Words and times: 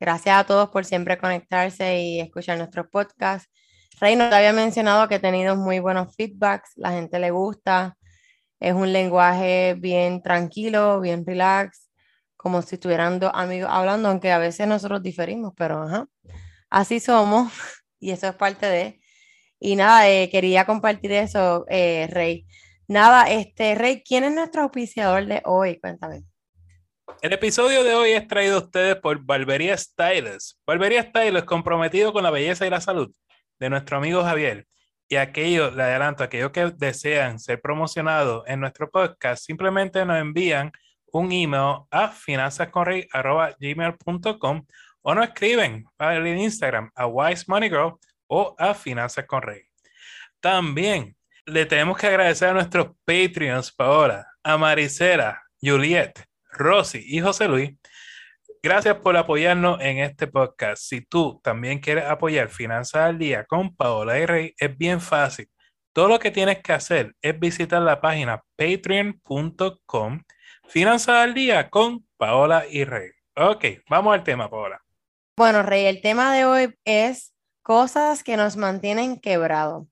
gracias 0.00 0.36
a 0.36 0.44
todos 0.44 0.70
por 0.70 0.84
siempre 0.84 1.18
conectarse 1.18 2.00
y 2.00 2.20
escuchar 2.20 2.58
nuestros 2.58 2.88
podcasts. 2.88 3.50
Rey 4.00 4.16
nos 4.16 4.32
había 4.32 4.52
mencionado 4.52 5.08
que 5.08 5.16
ha 5.16 5.20
tenido 5.20 5.56
muy 5.56 5.78
buenos 5.78 6.14
feedbacks, 6.16 6.72
la 6.76 6.92
gente 6.92 7.18
le 7.18 7.30
gusta. 7.30 7.96
Es 8.60 8.74
un 8.74 8.92
lenguaje 8.92 9.74
bien 9.78 10.22
tranquilo, 10.22 11.00
bien 11.00 11.24
relax, 11.26 11.90
como 12.36 12.62
si 12.62 12.76
estuvieran 12.76 13.20
dos 13.20 13.30
amigos 13.34 13.70
hablando, 13.72 14.08
aunque 14.08 14.32
a 14.32 14.38
veces 14.38 14.66
nosotros 14.66 15.02
diferimos, 15.02 15.52
pero 15.56 15.82
ajá, 15.82 16.06
así 16.70 17.00
somos 17.00 17.52
y 18.00 18.10
eso 18.10 18.28
es 18.28 18.34
parte 18.36 18.66
de. 18.66 19.00
Y 19.60 19.76
nada, 19.76 20.08
eh, 20.10 20.28
quería 20.30 20.66
compartir 20.66 21.12
eso, 21.12 21.64
eh, 21.68 22.08
Rey. 22.10 22.46
Nada, 22.88 23.30
este, 23.30 23.74
Rey, 23.74 24.02
¿quién 24.04 24.24
es 24.24 24.34
nuestro 24.34 24.62
auspiciador 24.62 25.26
de 25.26 25.42
hoy? 25.46 25.80
Cuéntame. 25.80 26.24
El 27.20 27.32
episodio 27.32 27.84
de 27.84 27.94
hoy 27.94 28.10
es 28.10 28.26
traído 28.28 28.56
a 28.56 28.60
ustedes 28.60 28.96
por 28.96 29.18
Barbería 29.24 29.76
Styles. 29.76 30.60
Barbería 30.66 31.02
Styles 31.02 31.44
comprometido 31.44 32.12
con 32.12 32.22
la 32.22 32.30
belleza 32.30 32.66
y 32.66 32.70
la 32.70 32.80
salud 32.80 33.14
de 33.58 33.70
nuestro 33.70 33.98
amigo 33.98 34.22
Javier. 34.22 34.66
Y 35.08 35.16
aquellos, 35.16 35.74
le 35.74 35.82
adelanto, 35.82 36.22
aquellos 36.24 36.50
que 36.50 36.72
desean 36.76 37.38
ser 37.38 37.60
promocionados 37.60 38.44
en 38.46 38.60
nuestro 38.60 38.90
podcast, 38.90 39.44
simplemente 39.44 40.02
nos 40.04 40.18
envían 40.18 40.72
un 41.12 41.30
email 41.30 41.82
a 41.90 42.08
finanzasconrey.gmail.com 42.08 44.66
o 45.02 45.14
nos 45.14 45.26
escriben 45.26 45.84
en 45.98 46.38
Instagram 46.38 46.90
a 46.94 47.06
Wise 47.06 47.44
Money 47.46 47.68
Girl 47.68 47.98
o 48.26 48.56
a 48.58 48.72
Finanzas. 48.74 49.26
También 50.40 51.14
le 51.46 51.66
tenemos 51.66 51.98
que 51.98 52.06
agradecer 52.06 52.48
a 52.48 52.54
nuestros 52.54 52.88
Patreons 53.04 53.70
para 53.72 54.26
a 54.42 54.56
Maricela, 54.56 55.42
Juliet, 55.60 56.24
Rosy 56.54 57.04
y 57.06 57.20
José 57.20 57.48
Luis. 57.48 57.72
Gracias 58.62 58.96
por 58.96 59.16
apoyarnos 59.16 59.80
en 59.82 59.98
este 59.98 60.26
podcast. 60.26 60.82
Si 60.82 61.02
tú 61.02 61.40
también 61.44 61.80
quieres 61.80 62.04
apoyar 62.04 62.48
Finanzas 62.48 63.02
al 63.02 63.18
Día 63.18 63.44
con 63.44 63.76
Paola 63.76 64.18
y 64.18 64.24
Rey, 64.24 64.54
es 64.58 64.76
bien 64.78 65.00
fácil. 65.00 65.50
Todo 65.92 66.08
lo 66.08 66.18
que 66.18 66.30
tienes 66.30 66.60
que 66.62 66.72
hacer 66.72 67.14
es 67.20 67.38
visitar 67.38 67.82
la 67.82 68.00
página 68.00 68.42
patreon.com 68.56 70.22
Finanzas 70.66 71.16
al 71.16 71.34
Día 71.34 71.68
con 71.68 72.06
Paola 72.16 72.64
y 72.68 72.84
Rey. 72.84 73.10
Ok, 73.36 73.64
vamos 73.90 74.14
al 74.14 74.24
tema, 74.24 74.48
Paola. 74.48 74.80
Bueno, 75.36 75.62
Rey, 75.62 75.84
el 75.84 76.00
tema 76.00 76.34
de 76.34 76.44
hoy 76.44 76.74
es 76.84 77.34
cosas 77.62 78.24
que 78.24 78.36
nos 78.36 78.56
mantienen 78.56 79.20
quebrados. 79.20 79.86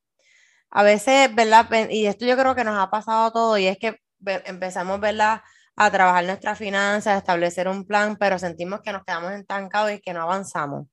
A 0.70 0.82
veces, 0.82 1.34
¿verdad? 1.34 1.69
Y 1.91 2.06
esto 2.06 2.24
yo 2.24 2.36
creo 2.36 2.54
que 2.54 2.64
nos 2.64 2.78
ha 2.78 2.91
pasado 2.91 3.30
todo 3.32 3.58
y 3.58 3.66
es 3.66 3.76
que 3.78 4.00
empezamos, 4.47 4.98
¿verdad? 5.00 5.42
A 5.77 5.91
trabajar 5.91 6.25
nuestras 6.25 6.59
finanzas, 6.59 7.15
a 7.15 7.19
establecer 7.19 7.69
un 7.69 7.87
plan, 7.87 8.17
pero 8.17 8.39
sentimos 8.39 8.81
que 8.83 8.92
nos 8.92 9.05
quedamos 9.05 9.33
estancados 9.33 9.92
y 9.92 10.01
que 10.01 10.12
no 10.12 10.23
avanzamos. 10.23 10.87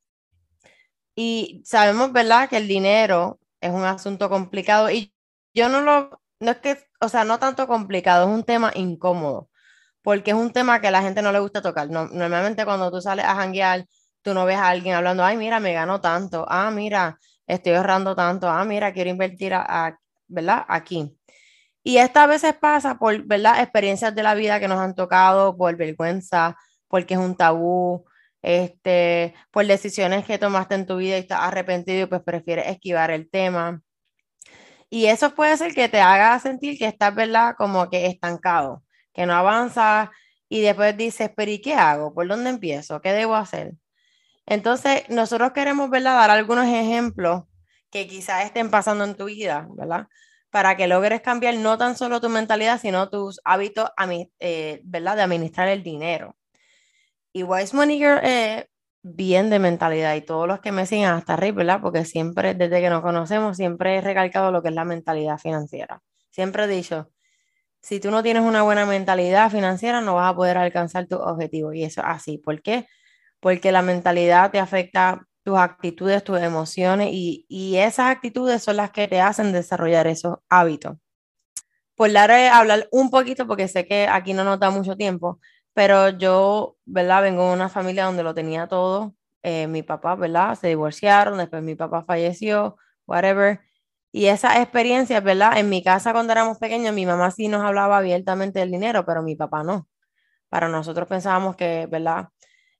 Y 1.16 1.62
sabemos, 1.66 2.14
¿verdad? 2.14 2.50
Que 2.50 2.58
el 2.58 2.68
dinero 2.68 3.40
es 3.62 3.72
un 3.72 3.84
asunto 3.84 4.30
complicado 4.30 4.90
y 4.90 5.14
yo 5.54 5.70
no 5.70 5.82
lo, 5.82 6.22
no 6.40 6.52
es 6.52 6.58
que, 6.60 6.78
o 7.02 7.10
sea, 7.10 7.26
no 7.26 7.39
tanto 7.39 7.68
complicado, 7.68 8.28
es 8.28 8.34
un 8.34 8.44
tema 8.44 8.72
incómodo, 8.76 9.50
porque 10.02 10.32
es 10.32 10.38
un 10.38 10.52
tema 10.54 10.82
que 10.82 10.88
a 10.88 10.92
la 10.92 11.02
gente 11.02 11.22
no 11.22 11.32
le 11.32 11.39
gusta 11.39 11.62
tocar. 11.62 11.89
normalmente 11.89 12.66
cuando 12.66 12.92
tú 12.92 13.02
sales 13.02 13.26
a 13.26 13.36
janguear, 13.36 13.86
tú 14.22 14.34
no 14.34 14.45
ves 14.45 14.58
a 14.58 14.70
alguien 14.70 14.95
hablando, 14.95 15.23
ay, 15.23 15.38
mira, 15.38 15.60
me 15.60 15.73
gano 15.73 16.02
tanto, 16.02 16.45
ah, 16.50 16.72
mira, 16.72 17.20
estoy 17.48 17.73
ahorrando 17.73 18.16
tanto, 18.16 18.48
ah, 18.50 18.64
mira, 18.66 18.94
quiero 18.94 19.10
invertir, 19.10 19.54
a, 19.54 20.00
¿verdad? 20.28 20.66
Aquí. 20.68 21.19
Y 21.84 21.98
esta 21.98 22.28
veces 22.28 22.54
pasa 22.56 22.98
por, 22.98 23.23
¿verdad? 23.26 23.62
Experiencias 23.62 24.14
de 24.14 24.23
la 24.23 24.36
vida 24.36 24.60
que 24.60 24.67
nos 24.67 24.80
han 24.80 24.95
tocado, 24.95 25.56
por 25.58 25.76
vergüenza, 25.76 26.58
porque 26.88 27.14
es 27.14 27.20
un 27.20 27.36
tabú, 27.36 28.06
este, 28.42 29.34
por 29.52 29.66
decisiones 29.66 30.26
que 30.26 30.38
tomaste 30.38 30.76
en 30.76 30.86
tu 30.86 30.98
vida 30.98 31.18
y 31.18 31.22
estás 31.22 31.42
arrepentido 31.42 32.04
y 32.04 32.06
pues 32.08 32.22
prefieres 32.23 32.68
esquivar 32.68 33.12
el 33.12 33.30
tema. 33.30 33.82
Y 34.89 35.06
eso 35.06 35.36
puede 35.36 35.56
ser 35.58 35.73
que 35.73 35.88
te 35.89 36.02
haga 36.02 36.39
sentir 36.39 36.78
que 36.78 36.88
estás, 36.88 37.14
¿verdad? 37.14 37.56
Como 37.58 37.89
que 37.89 38.08
estancado, 38.08 38.84
que 39.14 39.26
no 39.26 39.34
avanzas 39.34 40.10
y 40.50 40.62
después 40.62 40.98
dices, 40.98 41.32
pero 41.36 41.52
¿y 41.52 41.62
qué 41.62 41.76
hago? 41.76 42.14
¿Por 42.14 42.28
dónde 42.28 42.50
empiezo? 42.50 43.02
¿Qué 43.02 43.14
debo 43.14 43.36
hacer? 43.36 43.73
Entonces, 44.48 45.04
nosotros 45.10 45.52
queremos, 45.52 45.89
¿verdad? 45.92 46.16
Dar 46.16 46.32
algunos 46.32 46.66
ejemplos 46.66 47.44
que 47.92 48.08
quizás 48.08 48.45
estén 48.45 48.72
pasando 48.72 49.04
en 49.04 49.16
tu 49.16 49.26
vida, 49.26 49.68
¿verdad? 49.72 50.08
Para 50.49 50.76
que 50.76 50.87
logres 50.87 51.21
cambiar 51.21 51.55
no 51.55 51.77
tan 51.77 51.95
solo 51.95 52.21
tu 52.21 52.30
mentalidad, 52.30 52.80
sino 52.80 53.10
tus 53.10 53.39
hábitos, 53.45 53.89
eh, 54.39 54.82
¿verdad? 54.83 55.15
De 55.15 55.21
administrar 55.21 55.67
el 55.67 55.83
dinero. 55.83 56.36
Y 57.33 57.43
Wise 57.43 57.76
Money 57.76 57.98
Girl 57.98 58.20
es 58.23 58.65
bien 59.04 59.49
de 59.49 59.59
mentalidad 59.59 60.15
y 60.15 60.21
todos 60.21 60.48
los 60.48 60.59
que 60.59 60.71
me 60.71 60.86
siguen 60.86 61.09
hasta 61.09 61.33
arriba, 61.33 61.58
¿verdad? 61.58 61.82
Porque 61.82 62.05
siempre, 62.05 62.55
desde 62.55 62.82
que 62.82 62.89
nos 62.89 63.02
conocemos, 63.02 63.58
siempre 63.58 63.98
he 63.98 64.02
recalcado 64.02 64.52
lo 64.52 64.61
que 64.61 64.70
es 64.70 64.76
la 64.76 64.86
mentalidad 64.86 65.38
financiera. 65.38 66.02
Siempre 66.32 66.65
he 66.65 66.67
dicho, 66.67 67.11
si 67.82 67.99
tú 67.99 68.11
no 68.11 68.23
tienes 68.23 68.43
una 68.43 68.64
buena 68.64 68.86
mentalidad 68.86 69.52
financiera, 69.52 70.02
no 70.02 70.15
vas 70.15 70.32
a 70.32 70.36
poder 70.36 70.58
alcanzar 70.58 71.08
tus 71.08 71.20
objetivos. 71.20 71.76
Y 71.76 71.83
eso 71.83 72.02
es 72.02 72.08
así. 72.08 72.38
¿Por 72.39 72.61
qué? 72.61 72.88
porque 73.39 73.71
la 73.71 73.82
mentalidad 73.82 74.52
te 74.52 74.59
afecta 74.59 75.27
tus 75.44 75.58
actitudes, 75.58 76.23
tus 76.23 76.39
emociones 76.39 77.10
y, 77.11 77.77
esas 77.77 78.11
actitudes 78.11 78.64
son 78.64 78.77
las 78.77 78.92
que 78.92 79.08
te 79.08 79.22
hacen 79.22 79.52
desarrollar 79.52 80.08
esos 80.08 80.39
hábitos. 80.50 80.98
Por 81.95 82.11
dar 82.14 82.32
a 82.32 82.58
hablar 82.58 82.88
un 82.92 83.10
poquito, 83.10 83.45
porque 83.48 83.67
sé 83.67 83.86
que 83.86 84.08
aquí 84.08 84.33
no 84.33 84.44
nos 84.44 84.60
da 84.60 84.70
mucho 84.70 84.95
tiempo, 84.95 85.39
pero 85.73 86.10
yo, 86.10 86.77
¿verdad? 86.86 87.22
Vengo 87.23 87.48
de 87.48 87.54
una 87.54 87.70
familia 87.70 88.05
donde 88.05 88.23
lo 88.23 88.33
tenía 88.33 88.67
todo. 88.67 89.16
Eh, 89.44 89.67
mi 89.67 89.83
papá, 89.83 90.16
¿verdad? 90.16 90.55
Se 90.55 90.67
divorciaron, 90.67 91.38
después 91.38 91.64
mi 91.64 91.76
papá 91.76 92.04
falleció, 92.04 92.77
whatever. 93.06 93.61
Y 94.11 94.26
esa 94.27 94.61
experiencia, 94.61 95.21
¿verdad? 95.21 95.58
En 95.58 95.70
mi 95.70 95.83
casa 95.83 96.14
cuando 96.14 96.33
éramos 96.33 96.58
pequeños, 96.58 96.94
mi 96.94 97.06
mamá 97.06 97.32
sí 97.32 97.48
nos 97.48 97.64
hablaba 97.64 97.98
abiertamente 97.98 98.60
del 98.60 98.71
dinero, 98.71 99.06
pero 99.06 99.21
mi 99.23 99.36
papá 99.36 99.64
no. 99.64 99.88
Para 100.50 100.70
nosotros 100.70 101.08
pensábamos 101.08 101.56
que, 101.56 101.88
¿verdad? 101.92 102.30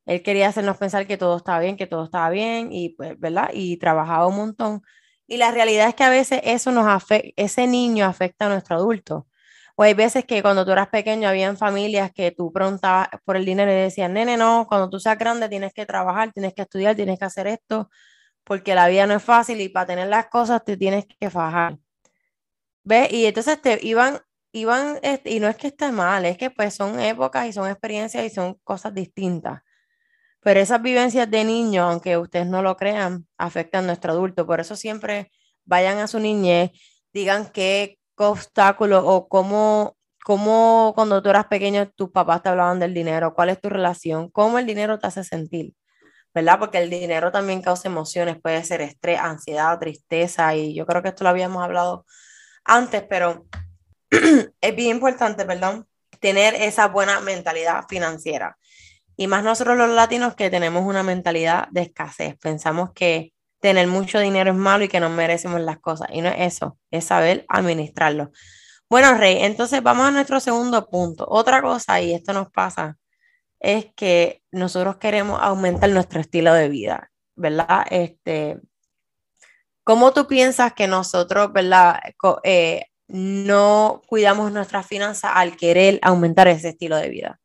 Él 0.10 0.24
quería 0.24 0.50
hacernos 0.50 0.78
pensar 0.78 1.08
que 1.08 1.18
todo 1.18 1.38
estaba 1.38 1.60
bien, 1.60 1.78
que 1.78 1.88
todo 1.88 2.06
estaba 2.06 2.30
bien 2.32 2.70
y 2.74 2.90
pues, 2.90 3.20
¿verdad? 3.20 3.52
Y 3.54 3.78
trabajaba 3.78 4.28
un 4.28 4.38
montón. 4.38 4.82
Y 5.28 5.38
la 5.38 5.52
realidad 5.52 5.88
es 5.90 5.96
que 5.96 6.04
a 6.04 6.10
veces 6.10 6.42
eso 6.44 6.72
nos 6.72 6.88
afecta, 6.88 7.30
ese 7.38 7.68
niño 7.68 8.06
afecta 8.06 8.48
a 8.48 8.50
nuestro 8.50 8.76
adulto. 8.78 9.28
O 9.76 9.84
hay 9.84 9.94
veces 9.94 10.26
que 10.26 10.42
cuando 10.42 10.66
tú 10.66 10.72
eras 10.72 10.90
pequeño 10.90 11.30
habían 11.30 11.58
familias 11.58 12.12
que 12.14 12.32
tú 12.32 12.52
preguntabas 12.52 13.10
por 13.24 13.38
el 13.38 13.46
dinero 13.46 13.72
y 13.72 13.76
decían, 13.76 14.14
nene, 14.14 14.36
no, 14.38 14.66
cuando 14.68 14.90
tú 14.90 15.00
seas 15.00 15.18
grande 15.18 15.48
tienes 15.50 15.74
que 15.74 15.86
trabajar, 15.86 16.34
tienes 16.34 16.54
que 16.56 16.64
estudiar, 16.64 16.96
tienes 16.96 17.20
que 17.20 17.26
hacer 17.26 17.48
esto, 17.48 17.90
porque 18.46 18.76
la 18.76 18.88
vida 18.90 19.08
no 19.08 19.16
es 19.16 19.24
fácil 19.24 19.62
y 19.62 19.70
para 19.70 19.88
tener 19.88 20.08
las 20.10 20.28
cosas 20.30 20.64
te 20.66 20.78
tienes 20.78 21.06
que 21.20 21.30
fajar. 21.32 21.78
¿Ves? 22.84 23.12
Y 23.12 23.26
entonces 23.26 23.62
te 23.62 23.80
iban, 23.86 24.20
iban, 24.52 25.00
este, 25.04 25.32
y 25.32 25.40
no 25.40 25.48
es 25.48 25.56
que 25.58 25.68
esté 25.68 25.92
mal, 25.92 26.26
es 26.26 26.38
que 26.38 26.50
pues 26.50 26.74
son 26.76 27.00
épocas 27.00 27.48
y 27.48 27.54
son 27.54 27.70
experiencias 27.70 28.26
y 28.26 28.30
son 28.30 28.56
cosas 28.64 28.94
distintas. 28.94 29.62
Pero 30.42 30.60
esas 30.60 30.82
vivencias 30.82 31.30
de 31.30 31.44
niño, 31.44 31.84
aunque 31.84 32.18
ustedes 32.18 32.48
no 32.48 32.62
lo 32.62 32.78
crean, 32.78 33.28
afectan 33.38 33.84
a 33.84 33.88
nuestro 33.88 34.14
adulto. 34.14 34.46
Por 34.46 34.60
eso 34.60 34.76
siempre 34.76 35.32
vayan 35.66 36.00
a 36.00 36.08
su 36.08 36.20
niñez, 36.20 36.72
digan 37.14 37.50
qué 37.52 38.00
obstáculo 38.16 39.06
o 39.06 39.28
cómo, 39.28 39.98
cómo 40.24 40.94
cuando 40.96 41.22
tú 41.22 41.30
eras 41.30 41.46
pequeño 41.48 41.90
tus 41.92 42.10
papás 42.12 42.44
te 42.44 42.50
hablaban 42.50 42.80
del 42.80 42.94
dinero, 42.94 43.34
cuál 43.34 43.50
es 43.50 43.62
tu 43.62 43.70
relación, 43.70 44.30
cómo 44.30 44.60
el 44.60 44.66
dinero 44.66 45.00
te 45.00 45.08
hace 45.08 45.24
sentir, 45.24 45.74
¿verdad? 46.34 46.60
Porque 46.60 46.80
el 46.80 46.90
dinero 46.90 47.32
también 47.32 47.62
causa 47.62 47.88
emociones, 47.88 48.38
puede 48.42 48.64
ser 48.64 48.82
estrés, 48.82 49.20
ansiedad, 49.20 49.80
tristeza, 49.80 50.56
y 50.56 50.74
yo 50.76 50.86
creo 50.86 51.02
que 51.02 51.10
esto 51.10 51.24
lo 51.24 51.30
habíamos 51.30 51.64
hablado 51.64 52.06
antes, 52.66 53.04
pero 53.04 53.46
es 54.10 54.76
bien 54.76 54.96
importante, 54.96 55.46
perdón, 55.46 55.88
tener 56.20 56.56
esa 56.56 56.88
buena 56.88 57.20
mentalidad 57.22 57.86
financiera. 57.88 58.58
Y 59.20 59.28
más 59.28 59.44
nosotros 59.44 59.76
los 59.76 59.90
latinos 59.90 60.34
que 60.34 60.50
tenemos 60.50 60.86
una 60.86 61.04
mentalidad 61.04 61.68
de 61.72 61.82
escasez. 61.82 62.38
Pensamos 62.38 62.94
que 62.94 63.34
tener 63.60 63.86
mucho 63.86 64.18
dinero 64.18 64.52
es 64.52 64.56
malo 64.56 64.86
y 64.86 64.88
que 64.88 65.02
no 65.02 65.10
merecemos 65.10 65.60
las 65.60 65.80
cosas. 65.80 66.08
Y 66.14 66.22
no 66.22 66.30
es 66.30 66.56
eso, 66.56 66.78
es 66.90 67.04
saber 67.04 67.46
administrarlo. 67.50 68.32
Bueno, 68.90 69.14
Rey, 69.16 69.40
entonces 69.42 69.84
vamos 69.84 70.08
a 70.08 70.12
nuestro 70.12 70.40
segundo 70.40 70.88
punto. 70.88 71.26
Otra 71.28 71.62
cosa, 71.62 72.00
y 72.00 72.14
esto 72.14 72.32
nos 72.32 72.50
pasa, 72.50 72.98
es 73.60 73.88
que 73.94 74.42
nosotros 74.52 74.96
queremos 74.96 75.38
aumentar 75.42 75.90
nuestro 75.90 76.22
estilo 76.22 76.54
de 76.54 76.70
vida. 76.70 77.12
¿verdad? 77.36 77.88
Este, 77.90 78.58
¿Cómo 79.84 80.14
tú 80.14 80.28
piensas 80.28 80.72
que 80.72 80.88
nosotros, 80.88 81.52
¿verdad? 81.52 82.00
Eh, 82.46 82.86
no 83.10 84.02
cuidamos 84.08 84.54
nuestras 84.54 84.88
finanzas 84.88 85.32
al 85.36 85.58
querer 85.58 86.00
aumentar 86.04 86.48
ese 86.48 86.70
estilo 86.70 86.96
de 86.96 87.10
vida? 87.10 87.42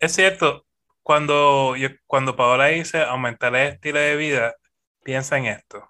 Es 0.00 0.12
cierto, 0.12 0.66
cuando, 1.08 1.74
yo, 1.74 1.88
cuando 2.06 2.36
Paola 2.36 2.66
dice 2.66 3.00
aumentar 3.00 3.56
el 3.56 3.68
estilo 3.68 3.98
de 3.98 4.14
vida, 4.14 4.56
piensa 5.02 5.38
en 5.38 5.46
esto. 5.46 5.88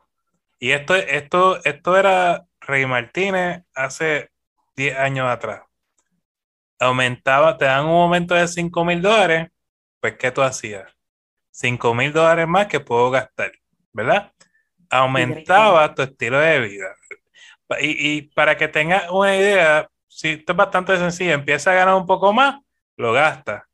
Y 0.60 0.70
esto, 0.70 0.94
esto, 0.94 1.58
esto 1.64 1.98
era 1.98 2.46
Rey 2.60 2.86
Martínez 2.86 3.64
hace 3.74 4.30
10 4.76 4.96
años 4.96 5.26
atrás. 5.26 5.62
Aumentaba, 6.78 7.58
te 7.58 7.64
dan 7.64 7.86
un 7.86 8.00
aumento 8.02 8.36
de 8.36 8.46
5 8.46 8.84
mil 8.84 9.02
dólares, 9.02 9.50
pues 9.98 10.14
¿qué 10.18 10.30
tú 10.30 10.40
hacías? 10.40 10.86
5 11.50 11.94
mil 11.94 12.12
dólares 12.12 12.46
más 12.46 12.68
que 12.68 12.78
puedo 12.78 13.10
gastar, 13.10 13.50
¿verdad? 13.92 14.32
Aumentaba 14.88 15.96
tu 15.96 16.02
estilo 16.02 16.38
de 16.38 16.60
vida. 16.60 16.94
Y, 17.80 18.18
y 18.18 18.22
para 18.22 18.56
que 18.56 18.68
tengas 18.68 19.10
una 19.10 19.36
idea, 19.36 19.90
si 20.06 20.28
esto 20.28 20.52
es 20.52 20.56
bastante 20.56 20.96
sencillo, 20.96 21.32
empieza 21.32 21.72
a 21.72 21.74
ganar 21.74 21.96
un 21.96 22.06
poco 22.06 22.32
más, 22.32 22.60
lo 22.96 23.12
gastas. 23.12 23.67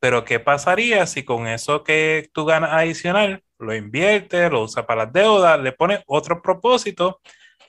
Pero 0.00 0.24
¿qué 0.24 0.40
pasaría 0.40 1.06
si 1.06 1.24
con 1.24 1.46
eso 1.46 1.84
que 1.84 2.30
tú 2.32 2.46
ganas 2.46 2.70
adicional, 2.72 3.44
lo 3.58 3.74
inviertes, 3.74 4.50
lo 4.50 4.62
usas 4.62 4.86
para 4.86 5.04
las 5.04 5.12
deudas, 5.12 5.60
le 5.60 5.72
pones 5.72 6.00
otros 6.06 6.40
propósitos 6.42 7.16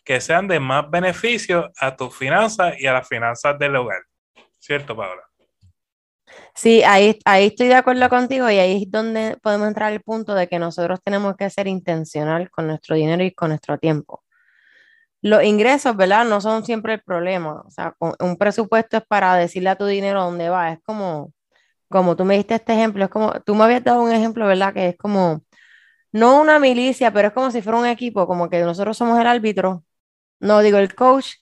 que 0.06 0.22
sean 0.22 0.48
de 0.48 0.60
más 0.60 0.90
beneficio 0.90 1.70
a 1.78 1.96
tus 1.96 2.18
finanzas 2.18 2.80
y 2.80 2.88
a 2.88 2.94
las 2.94 3.08
finanzas 3.08 3.60
del 3.60 3.76
hogar? 3.76 4.02
¿Cierto, 4.58 4.96
Paola? 4.96 5.22
Sí, 6.56 6.84
ahí, 6.84 7.20
ahí 7.26 7.48
estoy 7.48 7.68
de 7.68 7.76
acuerdo 7.76 8.08
contigo 8.10 8.50
y 8.50 8.58
ahí 8.58 8.84
es 8.84 8.92
donde 8.92 9.38
podemos 9.42 9.68
entrar 9.68 9.92
al 9.92 10.02
punto 10.02 10.34
de 10.34 10.48
que 10.48 10.60
nosotros 10.60 11.00
tenemos 11.04 11.36
que 11.36 11.50
ser 11.50 11.68
intencional 11.68 12.50
con 12.50 12.68
nuestro 12.68 12.96
dinero 12.96 13.24
y 13.24 13.32
con 13.32 13.50
nuestro 13.50 13.78
tiempo. 13.78 14.24
Los 15.22 15.44
ingresos, 15.44 15.96
¿verdad? 15.96 16.26
No 16.26 16.42
son 16.42 16.66
siempre 16.66 16.94
el 16.94 17.02
problema. 17.02 17.62
O 17.62 17.70
sea, 17.70 17.96
un 18.00 18.38
presupuesto 18.38 18.98
es 18.98 19.04
para 19.06 19.36
decirle 19.36 19.70
a 19.70 19.76
tu 19.76 19.86
dinero 19.86 20.24
dónde 20.24 20.50
va. 20.50 20.72
Es 20.72 20.80
como, 20.84 21.32
como 21.92 22.16
tú 22.16 22.26
me 22.26 22.36
diste 22.36 22.56
este 22.56 22.74
ejemplo, 22.74 23.04
es 23.06 23.12
como, 23.12 23.34
tú 23.42 23.54
me 23.54 23.66
habías 23.66 23.84
dado 23.84 24.02
un 24.02 24.12
ejemplo, 24.12 24.48
¿verdad? 24.48 24.74
Que 24.74 24.90
es 24.90 24.98
como, 24.98 25.44
no 26.12 26.42
una 26.42 26.58
milicia, 26.58 27.14
pero 27.14 27.28
es 27.28 27.34
como 27.34 27.52
si 27.52 27.62
fuera 27.62 27.78
un 27.78 27.86
equipo, 27.86 28.26
como 28.26 28.50
que 28.50 28.62
nosotros 28.62 28.98
somos 28.98 29.20
el 29.20 29.28
árbitro, 29.28 29.84
no 30.40 30.62
digo 30.62 30.80
el 30.80 30.96
coach, 30.96 31.36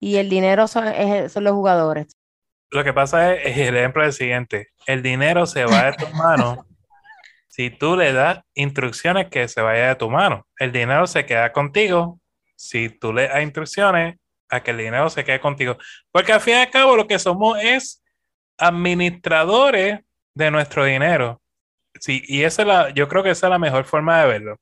y 0.00 0.16
el 0.16 0.30
dinero 0.30 0.66
son, 0.68 0.86
son 1.28 1.44
los 1.44 1.52
jugadores. 1.52 2.16
Lo 2.70 2.84
que 2.84 2.92
pasa 2.92 3.34
es, 3.34 3.56
el 3.58 3.76
ejemplo 3.76 4.02
es 4.02 4.08
el 4.08 4.12
siguiente, 4.14 4.68
el 4.86 5.02
dinero 5.02 5.46
se 5.46 5.64
va 5.64 5.90
de 5.90 5.92
tus 5.94 6.12
manos 6.14 6.58
si 7.48 7.70
tú 7.70 7.96
le 7.96 8.12
das 8.12 8.40
instrucciones 8.54 9.28
que 9.28 9.48
se 9.48 9.60
vaya 9.60 9.88
de 9.88 9.94
tu 9.96 10.08
mano. 10.08 10.46
El 10.58 10.70
dinero 10.70 11.06
se 11.06 11.26
queda 11.26 11.52
contigo 11.52 12.20
si 12.56 12.88
tú 12.88 13.12
le 13.12 13.28
das 13.28 13.42
instrucciones 13.42 14.16
a 14.48 14.62
que 14.62 14.70
el 14.70 14.78
dinero 14.78 15.10
se 15.10 15.24
quede 15.24 15.40
contigo. 15.40 15.76
Porque 16.12 16.32
al 16.32 16.40
fin 16.40 16.54
y 16.54 16.56
al 16.58 16.70
cabo 16.70 16.96
lo 16.96 17.06
que 17.06 17.18
somos 17.18 17.58
es 17.62 18.02
administradores 18.58 20.00
de 20.34 20.50
nuestro 20.50 20.84
dinero. 20.84 21.40
Sí, 22.00 22.22
y 22.26 22.42
esa 22.42 22.62
es 22.62 22.68
la, 22.68 22.90
yo 22.90 23.08
creo 23.08 23.22
que 23.22 23.30
esa 23.30 23.46
es 23.46 23.50
la 23.50 23.58
mejor 23.58 23.84
forma 23.84 24.20
de 24.20 24.28
verlo. 24.28 24.60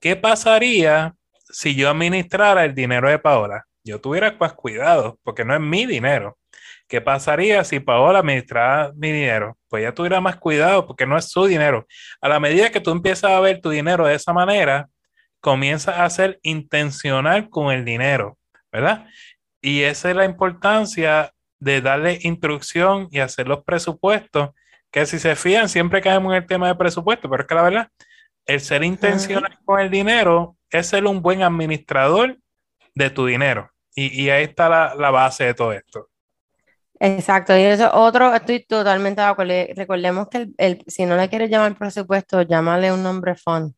¿Qué 0.00 0.16
pasaría 0.16 1.14
si 1.48 1.74
yo 1.74 1.90
administrara 1.90 2.64
el 2.64 2.74
dinero 2.74 3.08
de 3.08 3.18
Paola? 3.18 3.64
Yo 3.84 4.00
tuviera 4.00 4.36
más 4.38 4.52
cuidado, 4.54 5.18
porque 5.22 5.44
no 5.44 5.54
es 5.54 5.60
mi 5.60 5.86
dinero. 5.86 6.38
¿Qué 6.88 7.00
pasaría 7.00 7.62
si 7.64 7.80
Paola 7.80 8.18
administrara 8.18 8.92
mi 8.96 9.12
dinero? 9.12 9.56
Pues 9.68 9.84
ya 9.84 9.94
tuviera 9.94 10.20
más 10.20 10.36
cuidado 10.36 10.86
porque 10.86 11.06
no 11.06 11.16
es 11.16 11.30
su 11.30 11.46
dinero. 11.46 11.86
A 12.20 12.28
la 12.28 12.40
medida 12.40 12.70
que 12.70 12.80
tú 12.80 12.90
empiezas 12.90 13.30
a 13.30 13.40
ver 13.40 13.60
tu 13.60 13.70
dinero 13.70 14.06
de 14.06 14.16
esa 14.16 14.32
manera, 14.32 14.88
comienzas 15.40 15.98
a 15.98 16.10
ser 16.10 16.40
intencional 16.42 17.48
con 17.48 17.72
el 17.72 17.84
dinero, 17.84 18.38
¿verdad? 18.72 19.06
Y 19.62 19.82
esa 19.82 20.10
es 20.10 20.16
la 20.16 20.24
importancia 20.24 21.32
de 21.60 21.80
darle 21.80 22.18
instrucción 22.22 23.08
y 23.10 23.20
hacer 23.20 23.46
los 23.46 23.62
presupuestos, 23.62 24.50
que 24.90 25.06
si 25.06 25.18
se 25.18 25.36
fían 25.36 25.68
siempre 25.68 26.00
caemos 26.00 26.32
en 26.32 26.42
el 26.42 26.46
tema 26.46 26.68
de 26.68 26.74
presupuesto, 26.74 27.28
pero 27.30 27.42
es 27.42 27.48
que 27.48 27.54
la 27.54 27.62
verdad, 27.62 27.88
el 28.46 28.60
ser 28.60 28.82
intencional 28.82 29.58
con 29.64 29.78
el 29.78 29.90
dinero 29.90 30.56
es 30.70 30.88
ser 30.88 31.04
un 31.06 31.22
buen 31.22 31.42
administrador 31.42 32.38
de 32.94 33.10
tu 33.10 33.26
dinero. 33.26 33.70
Y, 33.94 34.30
ahí 34.30 34.44
está 34.44 34.68
la, 34.68 34.94
la 34.94 35.10
base 35.10 35.44
de 35.44 35.54
todo 35.54 35.72
esto. 35.72 36.08
Exacto, 37.00 37.56
y 37.56 37.62
eso 37.62 37.90
otro, 37.94 38.34
estoy 38.34 38.64
totalmente 38.64 39.20
de 39.20 39.26
acuerdo. 39.26 39.54
Recordemos 39.74 40.28
que 40.28 40.48
el, 40.58 40.84
si 40.86 41.06
no 41.06 41.16
le 41.16 41.28
quieres 41.28 41.50
llamar 41.50 41.76
presupuesto, 41.76 42.42
llámale 42.42 42.92
un 42.92 43.02
nombre 43.02 43.34
fun, 43.34 43.74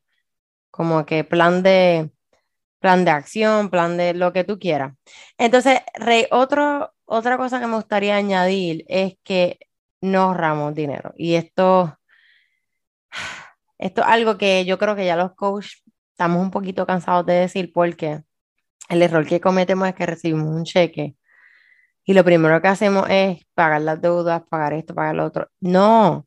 como 0.70 1.06
que 1.06 1.24
plan 1.24 1.62
de, 1.62 2.10
plan 2.80 3.04
de 3.04 3.12
acción, 3.12 3.70
plan 3.70 3.96
de 3.96 4.12
lo 4.14 4.32
que 4.32 4.44
tú 4.44 4.58
quieras. 4.58 4.94
Entonces, 5.38 5.80
Rey, 5.94 6.26
otro, 6.30 6.92
otra 7.12 7.36
cosa 7.36 7.60
que 7.60 7.66
me 7.66 7.76
gustaría 7.76 8.16
añadir 8.16 8.84
es 8.88 9.16
que 9.22 9.58
no 10.00 10.22
ahorramos 10.22 10.74
dinero. 10.74 11.12
Y 11.16 11.34
esto, 11.34 11.98
esto 13.78 14.00
es 14.02 14.06
algo 14.06 14.38
que 14.38 14.64
yo 14.64 14.78
creo 14.78 14.96
que 14.96 15.06
ya 15.06 15.16
los 15.16 15.34
coaches 15.34 15.82
estamos 16.12 16.42
un 16.42 16.50
poquito 16.50 16.86
cansados 16.86 17.26
de 17.26 17.34
decir 17.34 17.72
porque 17.72 18.22
el 18.88 19.02
error 19.02 19.26
que 19.26 19.40
cometemos 19.40 19.88
es 19.88 19.94
que 19.94 20.06
recibimos 20.06 20.48
un 20.48 20.64
cheque 20.64 21.16
y 22.04 22.14
lo 22.14 22.24
primero 22.24 22.60
que 22.62 22.68
hacemos 22.68 23.06
es 23.10 23.44
pagar 23.54 23.82
las 23.82 24.00
deudas, 24.00 24.42
pagar 24.48 24.72
esto, 24.72 24.94
pagar 24.94 25.14
lo 25.14 25.24
otro. 25.26 25.50
No. 25.60 26.26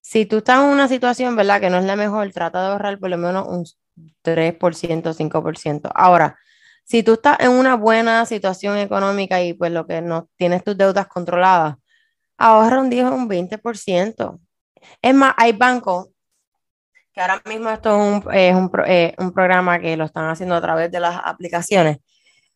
Si 0.00 0.26
tú 0.26 0.38
estás 0.38 0.60
en 0.62 0.70
una 0.70 0.88
situación, 0.88 1.36
¿verdad? 1.36 1.60
Que 1.60 1.70
no 1.70 1.78
es 1.78 1.84
la 1.84 1.96
mejor, 1.96 2.30
trata 2.32 2.60
de 2.62 2.68
ahorrar 2.68 2.98
por 2.98 3.10
lo 3.10 3.18
menos 3.18 3.46
un 3.48 3.64
3%, 4.22 5.14
5%. 5.14 5.90
Ahora, 5.94 6.38
si 6.84 7.02
tú 7.02 7.14
estás 7.14 7.40
en 7.40 7.50
una 7.50 7.76
buena 7.76 8.24
situación 8.26 8.78
económica 8.78 9.42
y 9.42 9.54
pues 9.54 9.72
lo 9.72 9.86
que 9.86 10.00
no 10.00 10.28
tienes 10.36 10.64
tus 10.64 10.76
deudas 10.76 11.06
controladas, 11.08 11.76
ahorra 12.38 12.80
un 12.80 12.90
10 12.90 13.06
o 13.06 13.14
un 13.14 13.28
20%. 13.28 14.40
Es 15.02 15.14
más, 15.14 15.34
hay 15.36 15.52
bancos 15.52 16.08
que 17.12 17.20
ahora 17.20 17.40
mismo 17.46 17.70
esto 17.70 17.90
es 17.90 18.24
un, 18.24 18.34
es 18.34 18.54
un, 18.54 18.70
eh, 18.86 19.14
un 19.18 19.32
programa 19.32 19.78
que 19.78 19.96
lo 19.96 20.04
están 20.04 20.28
haciendo 20.28 20.56
a 20.56 20.60
través 20.60 20.90
de 20.90 21.00
las 21.00 21.20
aplicaciones 21.24 21.98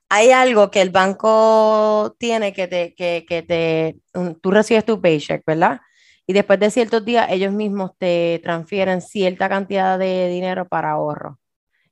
hay 0.08 0.30
algo 0.30 0.70
que 0.70 0.80
el 0.80 0.90
banco 0.90 2.16
tiene 2.18 2.52
que 2.52 2.66
te, 2.66 2.94
que, 2.94 3.24
que 3.28 3.42
te, 3.42 3.98
tú 4.40 4.50
recibes 4.50 4.84
tu 4.84 5.00
paycheck, 5.00 5.42
¿verdad? 5.46 5.80
Y 6.26 6.32
después 6.32 6.58
de 6.60 6.70
ciertos 6.70 7.04
días 7.04 7.28
ellos 7.30 7.52
mismos 7.52 7.92
te 7.98 8.40
transfieren 8.42 9.00
cierta 9.02 9.48
cantidad 9.48 9.98
de 9.98 10.28
dinero 10.28 10.66
para 10.68 10.92
ahorro. 10.92 11.38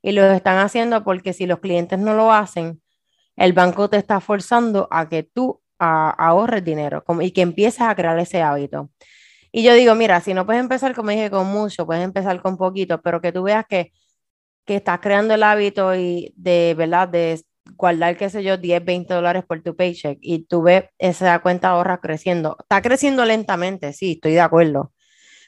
Y 0.06 0.12
lo 0.12 0.22
están 0.30 0.58
haciendo 0.58 1.02
porque 1.02 1.32
si 1.32 1.46
los 1.46 1.58
clientes 1.58 1.98
no 1.98 2.14
lo 2.14 2.32
hacen, 2.32 2.80
el 3.34 3.52
banco 3.52 3.90
te 3.90 3.96
está 3.96 4.20
forzando 4.20 4.86
a 4.92 5.08
que 5.08 5.25
tú 5.25 5.60
ahorres 5.80 6.64
dinero 6.64 7.04
y 7.20 7.32
que 7.32 7.40
empieces 7.40 7.80
a 7.80 7.92
crear 7.96 8.16
ese 8.20 8.40
hábito. 8.40 8.88
Y 9.50 9.64
yo 9.64 9.75
digo, 9.75 9.96
mira, 9.96 10.20
si 10.20 10.32
no 10.32 10.46
puedes 10.46 10.60
empezar, 10.60 10.94
como 10.94 11.10
dije, 11.10 11.28
con 11.28 11.48
mucho, 11.48 11.86
puedes 11.86 12.04
empezar 12.04 12.40
con 12.40 12.56
poquito, 12.56 13.02
pero 13.02 13.20
que 13.20 13.32
tú 13.32 13.42
veas 13.42 13.66
que, 13.68 13.92
que 14.64 14.76
estás 14.76 15.00
creando 15.00 15.34
el 15.34 15.42
hábito 15.42 15.96
y 15.96 16.32
de, 16.36 16.76
¿verdad? 16.78 17.08
De 17.08 17.42
guardar, 17.75 18.16
qué 18.16 18.30
sé 18.30 18.44
yo, 18.44 18.58
10, 18.58 18.84
20 18.84 19.12
dólares 19.12 19.44
por 19.44 19.60
tu 19.64 19.75
paycheck 19.75 20.18
y 20.20 20.44
tú 20.44 20.62
ves 20.62 20.84
esa 20.98 21.40
cuenta 21.40 21.70
ahorra 21.70 21.98
creciendo. 22.00 22.56
Está 22.60 22.80
creciendo 22.80 23.25
lentamente, 23.25 23.92
sí, 23.92 24.12
estoy 24.12 24.34
de 24.34 24.40
acuerdo. 24.40 24.92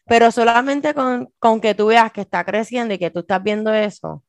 Pero 0.05 0.33
solamente 0.33 0.95
con, 0.95 1.29
con 1.39 1.61
que 1.61 1.77
tú 1.77 1.87
veas 1.87 2.11
que 2.11 2.23
está 2.23 2.45
creciendo 2.45 2.95
y 2.95 2.99
que 2.99 3.11
tú 3.11 3.21
estás 3.21 3.41
viendo 3.41 3.73
eso, 3.73 4.25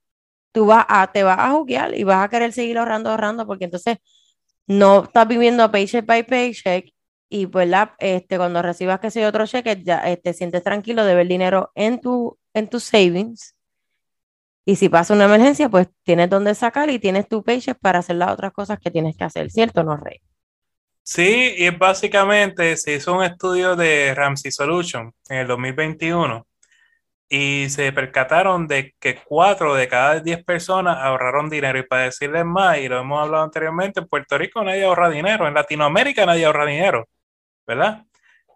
tú 0.52 0.66
vas 0.66 0.86
a, 0.88 1.12
te 1.12 1.24
vas 1.24 1.40
a 1.40 1.52
juguear 1.52 1.96
y 1.98 2.04
vas 2.04 2.26
a 2.26 2.30
querer 2.30 2.54
seguir 2.54 2.78
ahorrando, 2.78 3.10
ahorrando, 3.10 3.46
porque 3.46 3.66
entonces 3.66 3.98
no 4.68 5.04
estás 5.04 5.28
viviendo 5.28 5.72
paycheck 5.72 6.06
by 6.06 6.24
paycheck 6.24 6.94
y 7.30 7.48
pues 7.48 7.68
la, 7.68 7.96
este, 8.00 8.38
cuando 8.38 8.62
recibas 8.62 9.00
que 9.00 9.12
sé 9.12 9.26
otro 9.26 9.46
cheque, 9.46 9.82
ya 9.84 10.02
te 10.04 10.14
este, 10.14 10.34
sientes 10.34 10.64
tranquilo 10.64 11.06
de 11.06 11.16
ver 11.16 11.28
dinero 11.28 11.72
en 11.76 12.02
tu, 12.02 12.38
en 12.54 12.68
tus 12.68 12.84
savings 12.84 13.56
y 14.70 14.76
si 14.76 14.88
pasa 14.88 15.16
una 15.16 15.26
emergencia, 15.26 15.68
pues 15.68 15.88
tienes 16.04 16.30
donde 16.30 16.54
sacar 16.54 16.92
y 16.92 17.00
tienes 17.00 17.28
tu 17.28 17.44
paycheck 17.44 17.80
para 17.80 18.00
hacer 18.00 18.18
las 18.18 18.32
otras 18.32 18.52
cosas 18.52 18.78
que 18.78 18.92
tienes 18.92 19.18
que 19.18 19.24
hacer, 19.24 19.50
¿cierto, 19.50 19.84
no, 19.84 19.98
Rey? 19.98 20.22
Sí, 21.02 21.56
y 21.58 21.72
básicamente 21.72 22.78
se 22.78 22.94
hizo 22.94 23.16
un 23.16 23.24
estudio 23.24 23.76
de 23.76 24.14
Ramsey 24.14 24.52
Solution 24.52 25.12
en 25.28 25.38
el 25.38 25.48
2021 25.48 26.46
y 27.30 27.70
se 27.70 27.92
percataron 27.94 28.68
de 28.68 28.96
que 29.00 29.22
cuatro 29.24 29.76
de 29.76 29.88
cada 29.88 30.20
diez 30.20 30.44
personas 30.44 30.98
ahorraron 30.98 31.50
dinero. 31.50 31.80
Y 31.80 31.84
para 31.84 32.04
decirles 32.04 32.46
más, 32.46 32.80
y 32.80 32.90
lo 32.90 33.00
hemos 33.00 33.22
hablado 33.22 33.44
anteriormente, 33.44 34.00
en 34.00 34.08
Puerto 34.08 34.38
Rico 34.38 34.64
nadie 34.64 34.84
ahorra 34.84 35.10
dinero, 35.10 35.48
en 35.48 35.54
Latinoamérica 35.54 36.26
nadie 36.26 36.46
ahorra 36.46 36.66
dinero, 36.66 37.08
¿verdad? 37.68 38.06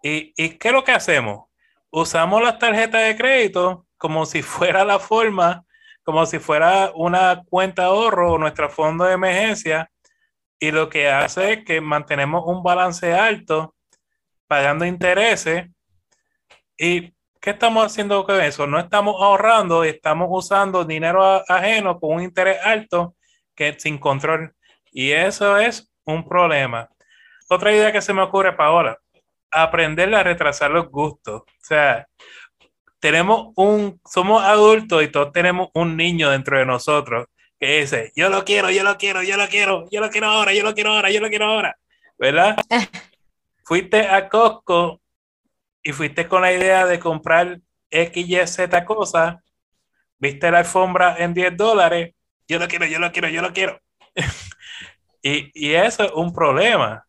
¿Y, 0.02 0.32
y 0.36 0.50
qué 0.58 0.68
es 0.68 0.74
lo 0.74 0.84
que 0.84 0.92
hacemos? 0.92 1.46
Usamos 1.90 2.42
las 2.42 2.58
tarjetas 2.58 3.04
de 3.06 3.16
crédito 3.16 3.86
como 3.96 4.26
si 4.26 4.42
fuera 4.42 4.84
la 4.84 4.98
forma 4.98 5.64
como 6.04 6.26
si 6.26 6.38
fuera 6.38 6.92
una 6.94 7.42
cuenta 7.48 7.82
de 7.82 7.88
ahorro 7.88 8.34
o 8.34 8.38
nuestro 8.38 8.68
fondo 8.68 9.04
de 9.04 9.14
emergencia 9.14 9.90
y 10.60 10.70
lo 10.70 10.88
que 10.88 11.08
hace 11.08 11.54
es 11.54 11.64
que 11.64 11.80
mantenemos 11.80 12.44
un 12.46 12.62
balance 12.62 13.12
alto 13.12 13.74
pagando 14.46 14.84
intereses 14.84 15.68
y 16.76 17.13
¿qué 17.44 17.50
estamos 17.50 17.84
haciendo 17.84 18.24
con 18.24 18.40
eso? 18.40 18.66
No 18.66 18.78
estamos 18.78 19.16
ahorrando, 19.20 19.84
estamos 19.84 20.28
usando 20.30 20.82
dinero 20.82 21.22
ajeno 21.46 22.00
con 22.00 22.14
un 22.16 22.22
interés 22.22 22.56
alto 22.64 23.16
que 23.54 23.78
sin 23.78 23.98
control. 23.98 24.54
Y 24.90 25.10
eso 25.10 25.58
es 25.58 25.92
un 26.06 26.26
problema. 26.26 26.88
Otra 27.50 27.70
idea 27.70 27.92
que 27.92 28.00
se 28.00 28.14
me 28.14 28.22
ocurre, 28.22 28.56
Paola, 28.56 28.98
aprender 29.50 30.14
a 30.14 30.22
retrasar 30.22 30.70
los 30.70 30.88
gustos. 30.88 31.42
O 31.42 31.44
sea, 31.60 32.08
tenemos 32.98 33.52
un, 33.56 34.00
somos 34.10 34.42
adultos 34.42 35.02
y 35.02 35.08
todos 35.08 35.30
tenemos 35.30 35.68
un 35.74 35.98
niño 35.98 36.30
dentro 36.30 36.58
de 36.58 36.64
nosotros 36.64 37.26
que 37.60 37.80
dice, 37.80 38.10
yo 38.16 38.30
lo 38.30 38.42
quiero, 38.46 38.70
yo 38.70 38.84
lo 38.84 38.96
quiero, 38.96 39.22
yo 39.22 39.36
lo 39.36 39.46
quiero, 39.48 39.86
yo 39.90 40.00
lo 40.00 40.08
quiero 40.08 40.28
ahora, 40.28 40.54
yo 40.54 40.62
lo 40.62 40.72
quiero 40.72 40.92
ahora, 40.92 41.10
yo 41.10 41.20
lo 41.20 41.28
quiero 41.28 41.44
ahora, 41.44 41.76
¿verdad? 42.16 42.56
fuiste 43.64 44.08
a 44.08 44.30
Costco 44.30 45.02
y 45.84 45.92
fuiste 45.92 46.26
con 46.26 46.42
la 46.42 46.52
idea 46.52 46.86
de 46.86 46.98
comprar 46.98 47.60
X, 47.90 48.28
Y, 48.28 48.46
Z 48.46 48.84
cosas, 48.84 49.36
viste 50.18 50.50
la 50.50 50.60
alfombra 50.60 51.16
en 51.18 51.34
10 51.34 51.56
dólares, 51.56 52.14
yo 52.48 52.58
lo 52.58 52.66
quiero, 52.66 52.86
yo 52.86 52.98
lo 52.98 53.12
quiero, 53.12 53.28
yo 53.28 53.42
lo 53.42 53.52
quiero. 53.52 53.78
y, 55.22 55.50
y 55.54 55.74
eso 55.74 56.04
es 56.04 56.12
un 56.12 56.32
problema. 56.32 57.04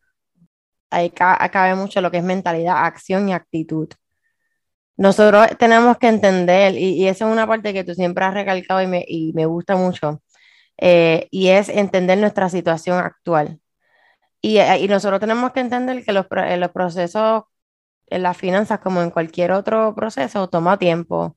Ahí 0.90 1.10
cabe 1.10 1.74
mucho 1.74 2.00
lo 2.00 2.10
que 2.10 2.18
es 2.18 2.24
mentalidad, 2.24 2.84
acción 2.84 3.28
y 3.28 3.32
actitud. 3.32 3.88
Nosotros 4.98 5.48
tenemos 5.58 5.98
que 5.98 6.08
entender, 6.08 6.74
y, 6.74 6.94
y 6.94 7.08
esa 7.08 7.26
es 7.26 7.32
una 7.32 7.46
parte 7.46 7.72
que 7.72 7.84
tú 7.84 7.94
siempre 7.94 8.24
has 8.24 8.34
recalcado 8.34 8.82
y 8.82 8.86
me, 8.86 9.04
y 9.06 9.32
me 9.34 9.46
gusta 9.46 9.76
mucho, 9.76 10.22
eh, 10.78 11.28
y 11.30 11.48
es 11.48 11.68
entender 11.68 12.18
nuestra 12.18 12.48
situación 12.48 12.98
actual. 12.98 13.60
Y, 14.40 14.58
eh, 14.58 14.78
y, 14.80 14.88
nosotros 14.88 15.20
tenemos 15.20 15.52
que 15.52 15.60
entender 15.60 16.04
que 16.04 16.12
los, 16.12 16.26
los 16.30 16.70
procesos 16.70 17.44
en 18.08 18.22
las 18.22 18.36
finanzas, 18.36 18.80
como 18.80 19.02
en 19.02 19.10
cualquier 19.10 19.52
otro 19.52 19.94
proceso, 19.94 20.48
toma 20.48 20.78
tiempo, 20.78 21.36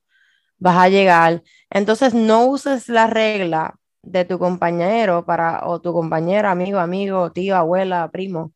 vas 0.58 0.76
a 0.78 0.88
llegar. 0.88 1.42
Entonces, 1.70 2.14
no 2.14 2.46
uses 2.46 2.88
la 2.88 3.06
regla 3.08 3.76
de 4.02 4.24
tu 4.24 4.38
compañero 4.38 5.24
para, 5.26 5.66
o 5.66 5.80
tu 5.80 5.92
compañero, 5.92 6.48
amigo, 6.48 6.78
amigo, 6.78 7.32
tío, 7.32 7.56
abuela, 7.56 8.08
primo, 8.10 8.52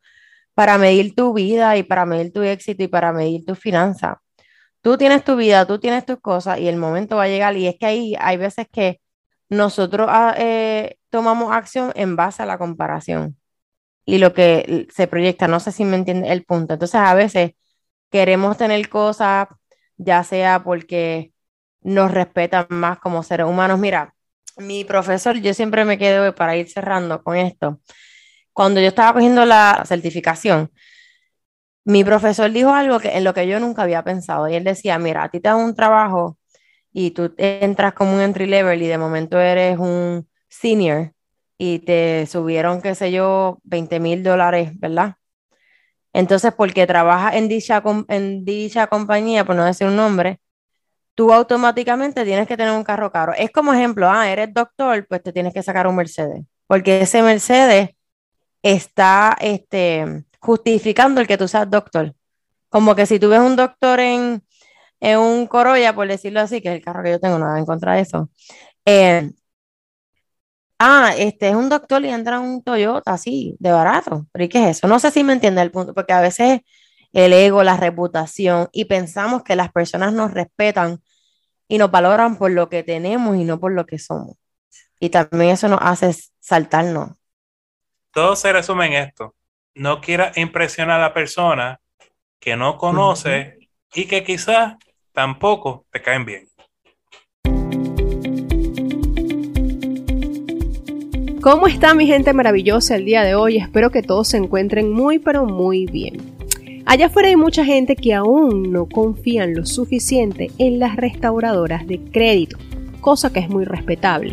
para 0.55 0.79
medir 0.79 1.15
tu 1.15 1.35
vida 1.35 1.77
y 1.77 1.83
para 1.83 2.07
medir 2.07 2.33
tu 2.33 2.43
éxito 2.43 2.83
y 2.85 2.89
para 2.89 3.13
medir 3.13 3.45
tu 3.45 3.55
finanzas. 3.55 4.17
Tú 4.83 4.99
tienes 4.99 5.25
tu 5.25 5.37
vida, 5.37 5.67
tú 5.67 5.79
tienes 5.81 6.07
tus 6.07 6.21
cosas 6.21 6.59
y 6.61 6.69
el 6.69 6.77
momento 6.77 7.17
va 7.17 7.25
a 7.25 7.29
llegar. 7.29 7.57
Y 7.57 7.67
es 7.69 7.77
que 7.79 7.87
ahí 7.87 8.15
hay 8.21 8.37
veces 8.37 8.67
que 8.71 9.01
nosotros 9.49 10.09
ah, 10.11 10.35
eh, 10.39 10.99
tomamos 11.11 11.53
acción 11.53 11.93
en 11.97 12.17
base 12.17 12.43
a 12.43 12.47
la 12.47 12.59
comparación 12.59 13.37
y 14.05 14.19
lo 14.19 14.35
que 14.35 14.87
se 14.93 15.07
proyecta. 15.07 15.49
No 15.49 15.61
sé 15.61 15.73
si 15.73 15.85
me 15.85 15.97
entiende 15.97 16.31
el 16.33 16.45
punto. 16.45 16.75
Entonces, 16.75 16.97
a 16.97 17.15
veces 17.15 17.53
queremos 18.15 18.57
tener 18.57 18.89
cosas, 18.89 19.49
ya 19.97 20.23
sea 20.23 20.63
porque 20.63 21.33
nos 21.81 22.13
respetan 22.13 22.67
más 22.69 23.01
como 23.01 23.25
seres 23.25 23.45
humanos. 23.45 23.81
Mira, 23.81 24.15
mi 24.57 24.85
profesor, 24.85 25.37
yo 25.41 25.53
siempre 25.53 25.85
me 25.85 25.99
quedo 25.99 26.33
para 26.33 26.57
ir 26.57 26.71
cerrando 26.71 27.25
con 27.25 27.37
esto. 27.37 27.81
Cuando 28.53 28.81
yo 28.81 28.87
estaba 28.87 29.15
cogiendo 29.15 29.45
la 29.45 29.83
certificación, 29.85 30.71
mi 31.85 32.05
profesor 32.05 32.53
dijo 32.53 32.71
algo 32.73 33.01
que, 33.01 33.17
en 33.17 33.25
lo 33.25 33.35
que 33.35 33.49
yo 33.49 33.59
nunca 33.59 33.83
había 33.83 34.05
pensado. 34.05 34.49
Y 34.49 34.55
él 34.55 34.63
decía, 34.63 34.97
mira, 35.01 35.25
a 35.25 35.29
ti 35.29 35.41
te 35.41 35.49
dan 35.49 35.59
un 35.59 35.75
trabajo 35.75 36.39
y 36.93 37.11
tú 37.11 37.35
entras 37.37 37.95
como 37.95 38.15
un 38.15 38.21
entry 38.21 38.47
level 38.47 38.81
y 38.81 38.87
de 38.87 38.99
momento 38.99 39.41
eres 39.41 39.77
un 39.77 40.29
senior 40.49 41.13
y 41.59 41.81
te 41.81 42.27
subieron, 42.27 42.81
qué 42.81 42.95
sé 42.95 43.11
yo, 43.11 43.59
20 43.65 43.99
mil 43.99 44.23
dólares, 44.23 44.71
¿verdad? 44.79 45.17
Entonces, 46.15 46.55
porque 46.57 46.87
trabajas 46.87 47.35
en 47.35 47.49
dicha, 47.49 47.83
en 48.09 48.45
dicha 48.45 48.87
compañía, 48.87 49.45
por 49.45 49.57
no 49.57 49.65
decir 49.65 49.89
un 49.89 49.97
nombre, 49.97 50.41
tú 51.15 51.33
automáticamente 51.33 52.25
tienes 52.25 52.47
que 52.49 52.57
tener 52.57 52.73
un 52.73 52.85
carro 52.85 53.11
caro. 53.13 53.33
Es 53.37 53.51
como 53.51 53.75
ejemplo, 53.75 54.09
ah, 54.09 54.31
eres 54.31 54.55
doctor, 54.55 55.07
pues 55.09 55.23
te 55.23 55.33
tienes 55.33 55.53
que 55.53 55.63
sacar 55.63 55.87
un 55.89 55.97
Mercedes, 55.97 56.45
porque 56.69 57.01
ese 57.03 57.23
Mercedes 57.23 57.91
está 58.63 59.37
este, 59.41 60.25
justificando 60.41 61.21
el 61.21 61.27
que 61.27 61.37
tú 61.37 61.49
seas 61.49 61.69
doctor. 61.69 62.15
Como 62.69 62.95
que 62.95 63.07
si 63.07 63.19
tú 63.19 63.29
ves 63.29 63.41
un 63.41 63.57
doctor 63.57 64.01
en, 64.01 64.43
en 65.01 65.19
un 65.19 65.47
Corolla, 65.49 65.95
por 65.95 66.09
decirlo 66.09 66.41
así, 66.41 66.61
que 66.61 66.69
es 66.69 66.77
el 66.77 66.85
carro 66.85 67.03
que 67.03 67.11
yo 67.11 67.21
tengo, 67.21 67.39
nada 67.41 67.59
en 67.59 67.67
contra 67.67 67.95
de 67.95 68.03
eso. 68.03 68.31
Eh, 68.85 69.31
ah, 70.79 71.13
este 71.17 71.49
es 71.49 71.55
un 71.55 71.69
doctor 71.69 72.05
y 72.05 72.09
entra 72.09 72.37
en 72.37 72.43
un 72.43 72.63
Toyota 72.63 73.13
así, 73.13 73.57
de 73.59 73.73
barato. 73.73 74.27
¿Pero 74.33 74.45
y 74.45 74.49
qué 74.49 74.65
es 74.65 74.79
eso? 74.79 74.89
No 74.89 74.99
sé 74.99 75.11
si 75.11 75.25
me 75.25 75.33
entiende 75.33 75.63
el 75.63 75.71
punto, 75.71 75.95
porque 75.95 76.13
a 76.13 76.21
veces 76.21 76.61
el 77.13 77.33
ego, 77.33 77.63
la 77.63 77.77
reputación, 77.77 78.69
y 78.73 78.87
pensamos 78.87 79.43
que 79.43 79.57
las 79.57 79.73
personas 79.73 80.13
nos 80.13 80.33
respetan 80.33 81.03
y 81.69 81.79
nos 81.79 81.91
valoran 81.91 82.37
por 82.37 82.51
lo 82.51 82.69
que 82.69 82.83
tenemos 82.83 83.37
y 83.37 83.45
no 83.45 83.61
por 83.61 83.73
lo 83.73 83.87
que 83.87 83.99
somos. 83.99 84.37
Y 85.01 85.11
también 85.11 85.51
eso 85.51 85.69
nos 85.69 85.81
hace 85.83 86.15
saltarnos. 86.41 87.11
Todo 88.13 88.37
se 88.37 88.53
resume 88.53 88.87
en 88.87 88.93
esto. 88.95 89.35
No 89.75 90.01
quieras 90.01 90.37
impresionar 90.37 91.01
a 91.01 91.03
la 91.03 91.15
persona 91.15 91.81
que 92.39 92.57
no 92.57 92.79
conoce 92.79 93.59
y 93.93 94.07
que 94.07 94.23
quizás 94.23 94.75
tampoco 95.13 95.87
te 95.91 96.03
caen 96.03 96.25
bien. 96.25 96.49
¿Cómo 101.45 101.67
está 101.67 101.93
mi 101.93 102.07
gente 102.07 102.33
maravillosa 102.33 102.97
el 102.97 103.05
día 103.05 103.23
de 103.23 103.35
hoy? 103.35 103.59
Espero 103.59 103.91
que 103.91 104.01
todos 104.01 104.29
se 104.29 104.39
encuentren 104.39 104.91
muy 104.91 105.19
pero 105.19 105.45
muy 105.45 105.85
bien. 105.85 106.17
Allá 106.87 107.09
afuera 107.09 107.29
hay 107.29 107.37
mucha 107.37 107.67
gente 107.67 107.97
que 107.97 108.15
aún 108.15 108.73
no 108.73 108.87
confían 108.87 109.55
lo 109.55 109.67
suficiente 109.67 110.51
en 110.57 110.79
las 110.79 110.97
restauradoras 110.97 111.87
de 111.87 112.01
crédito, 112.01 112.57
cosa 113.03 113.31
que 113.31 113.41
es 113.41 113.51
muy 113.51 113.67
respetable. 113.67 114.33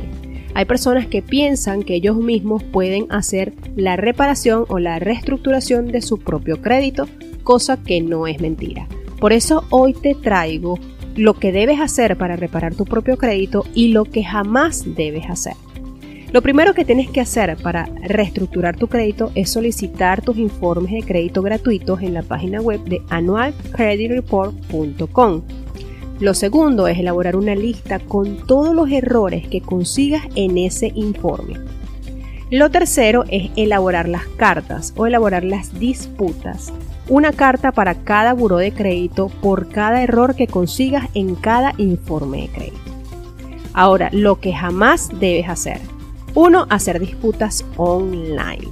Hay 0.53 0.63
personas 0.63 1.05
que 1.05 1.21
piensan 1.21 1.83
que 1.83 1.95
ellos 1.95 2.15
mismos 2.15 2.63
pueden 2.63 3.07
hacer 3.09 3.51
la 3.75 3.97
reparación 3.97 4.63
o 4.69 4.79
la 4.79 4.97
reestructuración 4.97 5.91
de 5.91 6.01
su 6.01 6.17
propio 6.17 6.61
crédito, 6.61 7.09
cosa 7.43 7.83
que 7.83 7.99
no 7.99 8.25
es 8.25 8.39
mentira. 8.39 8.87
Por 9.19 9.33
eso 9.33 9.65
hoy 9.69 9.91
te 9.91 10.15
traigo 10.15 10.79
lo 11.17 11.33
que 11.33 11.51
debes 11.51 11.81
hacer 11.81 12.17
para 12.17 12.37
reparar 12.37 12.73
tu 12.73 12.85
propio 12.85 13.17
crédito 13.17 13.65
y 13.75 13.89
lo 13.89 14.05
que 14.05 14.23
jamás 14.23 14.85
debes 14.95 15.29
hacer. 15.29 15.55
Lo 16.31 16.41
primero 16.41 16.73
que 16.73 16.85
tienes 16.85 17.09
que 17.09 17.19
hacer 17.19 17.57
para 17.61 17.89
reestructurar 18.03 18.77
tu 18.77 18.87
crédito 18.87 19.33
es 19.35 19.49
solicitar 19.49 20.21
tus 20.21 20.37
informes 20.37 20.93
de 20.93 21.03
crédito 21.03 21.41
gratuitos 21.41 22.01
en 22.01 22.13
la 22.13 22.23
página 22.23 22.61
web 22.61 22.81
de 22.85 23.01
annualcreditreport.com. 23.09 25.41
Lo 26.21 26.33
segundo 26.33 26.87
es 26.87 26.97
elaborar 26.99 27.35
una 27.35 27.53
lista 27.53 27.99
con 27.99 28.47
todos 28.47 28.73
los 28.73 28.89
errores 28.91 29.45
que 29.45 29.59
consigas 29.59 30.23
en 30.35 30.57
ese 30.57 30.93
informe. 30.95 31.55
Lo 32.49 32.71
tercero 32.71 33.25
es 33.27 33.51
elaborar 33.57 34.07
las 34.07 34.25
cartas 34.37 34.93
o 34.95 35.07
elaborar 35.07 35.43
las 35.43 35.77
disputas. 35.79 36.71
Una 37.09 37.33
carta 37.33 37.73
para 37.73 38.05
cada 38.05 38.33
buró 38.33 38.55
de 38.55 38.71
crédito 38.71 39.27
por 39.41 39.67
cada 39.67 40.01
error 40.01 40.33
que 40.35 40.47
consigas 40.47 41.09
en 41.13 41.35
cada 41.35 41.73
informe 41.77 42.43
de 42.43 42.47
crédito. 42.47 42.79
Ahora, 43.73 44.07
lo 44.13 44.39
que 44.39 44.53
jamás 44.53 45.09
debes 45.19 45.49
hacer 45.49 45.90
uno, 46.33 46.65
hacer 46.69 46.99
disputas 46.99 47.65
online. 47.77 48.69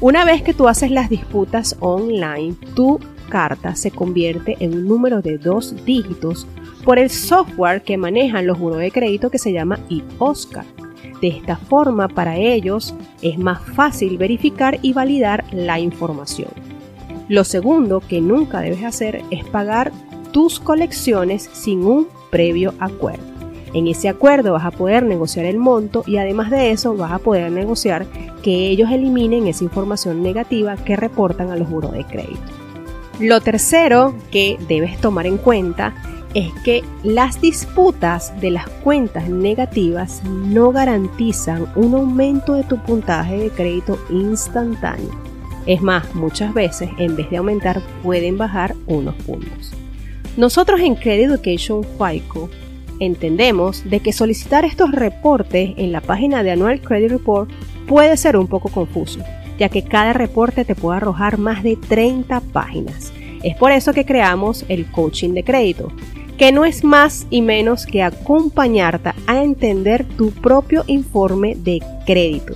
Una 0.00 0.24
vez 0.24 0.42
que 0.42 0.54
tú 0.54 0.66
haces 0.68 0.90
las 0.90 1.10
disputas 1.10 1.76
online, 1.80 2.54
tu 2.74 2.98
carta 3.28 3.76
se 3.76 3.90
convierte 3.90 4.56
en 4.60 4.74
un 4.74 4.88
número 4.88 5.22
de 5.22 5.38
dos 5.38 5.74
dígitos 5.84 6.46
por 6.84 6.98
el 6.98 7.10
software 7.10 7.82
que 7.82 7.96
manejan 7.96 8.46
los 8.46 8.58
buros 8.58 8.78
de 8.78 8.90
crédito 8.90 9.30
que 9.30 9.38
se 9.38 9.52
llama 9.52 9.78
eOscar. 9.88 10.64
De 11.20 11.28
esta 11.28 11.56
forma, 11.56 12.08
para 12.08 12.36
ellos 12.36 12.94
es 13.22 13.38
más 13.38 13.60
fácil 13.74 14.18
verificar 14.18 14.78
y 14.82 14.92
validar 14.92 15.44
la 15.52 15.78
información. 15.78 16.50
Lo 17.28 17.44
segundo 17.44 18.00
que 18.00 18.20
nunca 18.20 18.60
debes 18.60 18.82
hacer 18.82 19.22
es 19.30 19.44
pagar 19.44 19.92
tus 20.32 20.58
colecciones 20.58 21.48
sin 21.52 21.84
un 21.84 22.08
previo 22.30 22.74
acuerdo. 22.80 23.31
En 23.74 23.86
ese 23.86 24.08
acuerdo 24.08 24.52
vas 24.52 24.64
a 24.64 24.70
poder 24.70 25.02
negociar 25.02 25.46
el 25.46 25.58
monto 25.58 26.04
y 26.06 26.18
además 26.18 26.50
de 26.50 26.70
eso 26.70 26.94
vas 26.94 27.12
a 27.12 27.18
poder 27.18 27.50
negociar 27.50 28.06
que 28.42 28.68
ellos 28.68 28.90
eliminen 28.90 29.46
esa 29.46 29.64
información 29.64 30.22
negativa 30.22 30.76
que 30.76 30.96
reportan 30.96 31.50
a 31.50 31.56
los 31.56 31.70
buros 31.70 31.92
de 31.92 32.04
crédito. 32.04 32.40
Lo 33.18 33.40
tercero 33.40 34.14
que 34.30 34.58
debes 34.68 35.00
tomar 35.00 35.26
en 35.26 35.38
cuenta 35.38 35.94
es 36.34 36.52
que 36.64 36.82
las 37.02 37.40
disputas 37.40 38.38
de 38.40 38.50
las 38.50 38.68
cuentas 38.68 39.28
negativas 39.28 40.22
no 40.24 40.72
garantizan 40.72 41.66
un 41.76 41.94
aumento 41.94 42.54
de 42.54 42.64
tu 42.64 42.78
puntaje 42.78 43.36
de 43.36 43.50
crédito 43.50 43.98
instantáneo. 44.10 45.10
Es 45.66 45.82
más, 45.82 46.14
muchas 46.14 46.52
veces 46.54 46.90
en 46.98 47.16
vez 47.16 47.30
de 47.30 47.36
aumentar 47.36 47.80
pueden 48.02 48.38
bajar 48.38 48.74
unos 48.86 49.14
puntos. 49.16 49.72
Nosotros 50.36 50.80
en 50.80 50.94
Credit 50.94 51.26
Education 51.26 51.84
FICO 51.84 52.48
entendemos 53.04 53.88
de 53.88 54.00
que 54.00 54.12
solicitar 54.12 54.64
estos 54.64 54.92
reportes 54.92 55.74
en 55.76 55.90
la 55.90 56.00
página 56.00 56.42
de 56.42 56.52
Annual 56.52 56.80
Credit 56.80 57.10
Report 57.10 57.50
puede 57.86 58.16
ser 58.16 58.36
un 58.36 58.46
poco 58.46 58.68
confuso, 58.68 59.20
ya 59.58 59.68
que 59.68 59.82
cada 59.82 60.12
reporte 60.12 60.64
te 60.64 60.76
puede 60.76 60.98
arrojar 60.98 61.36
más 61.36 61.62
de 61.62 61.76
30 61.76 62.40
páginas. 62.52 63.12
Es 63.42 63.56
por 63.56 63.72
eso 63.72 63.92
que 63.92 64.04
creamos 64.04 64.64
el 64.68 64.90
coaching 64.90 65.30
de 65.30 65.44
crédito. 65.44 65.92
que 66.38 66.50
no 66.50 66.64
es 66.64 66.82
más 66.82 67.26
y 67.30 67.40
menos 67.40 67.86
que 67.86 68.02
acompañarte 68.02 69.10
a 69.28 69.44
entender 69.44 70.04
tu 70.04 70.30
propio 70.30 70.82
informe 70.88 71.54
de 71.54 71.80
crédito. 72.04 72.54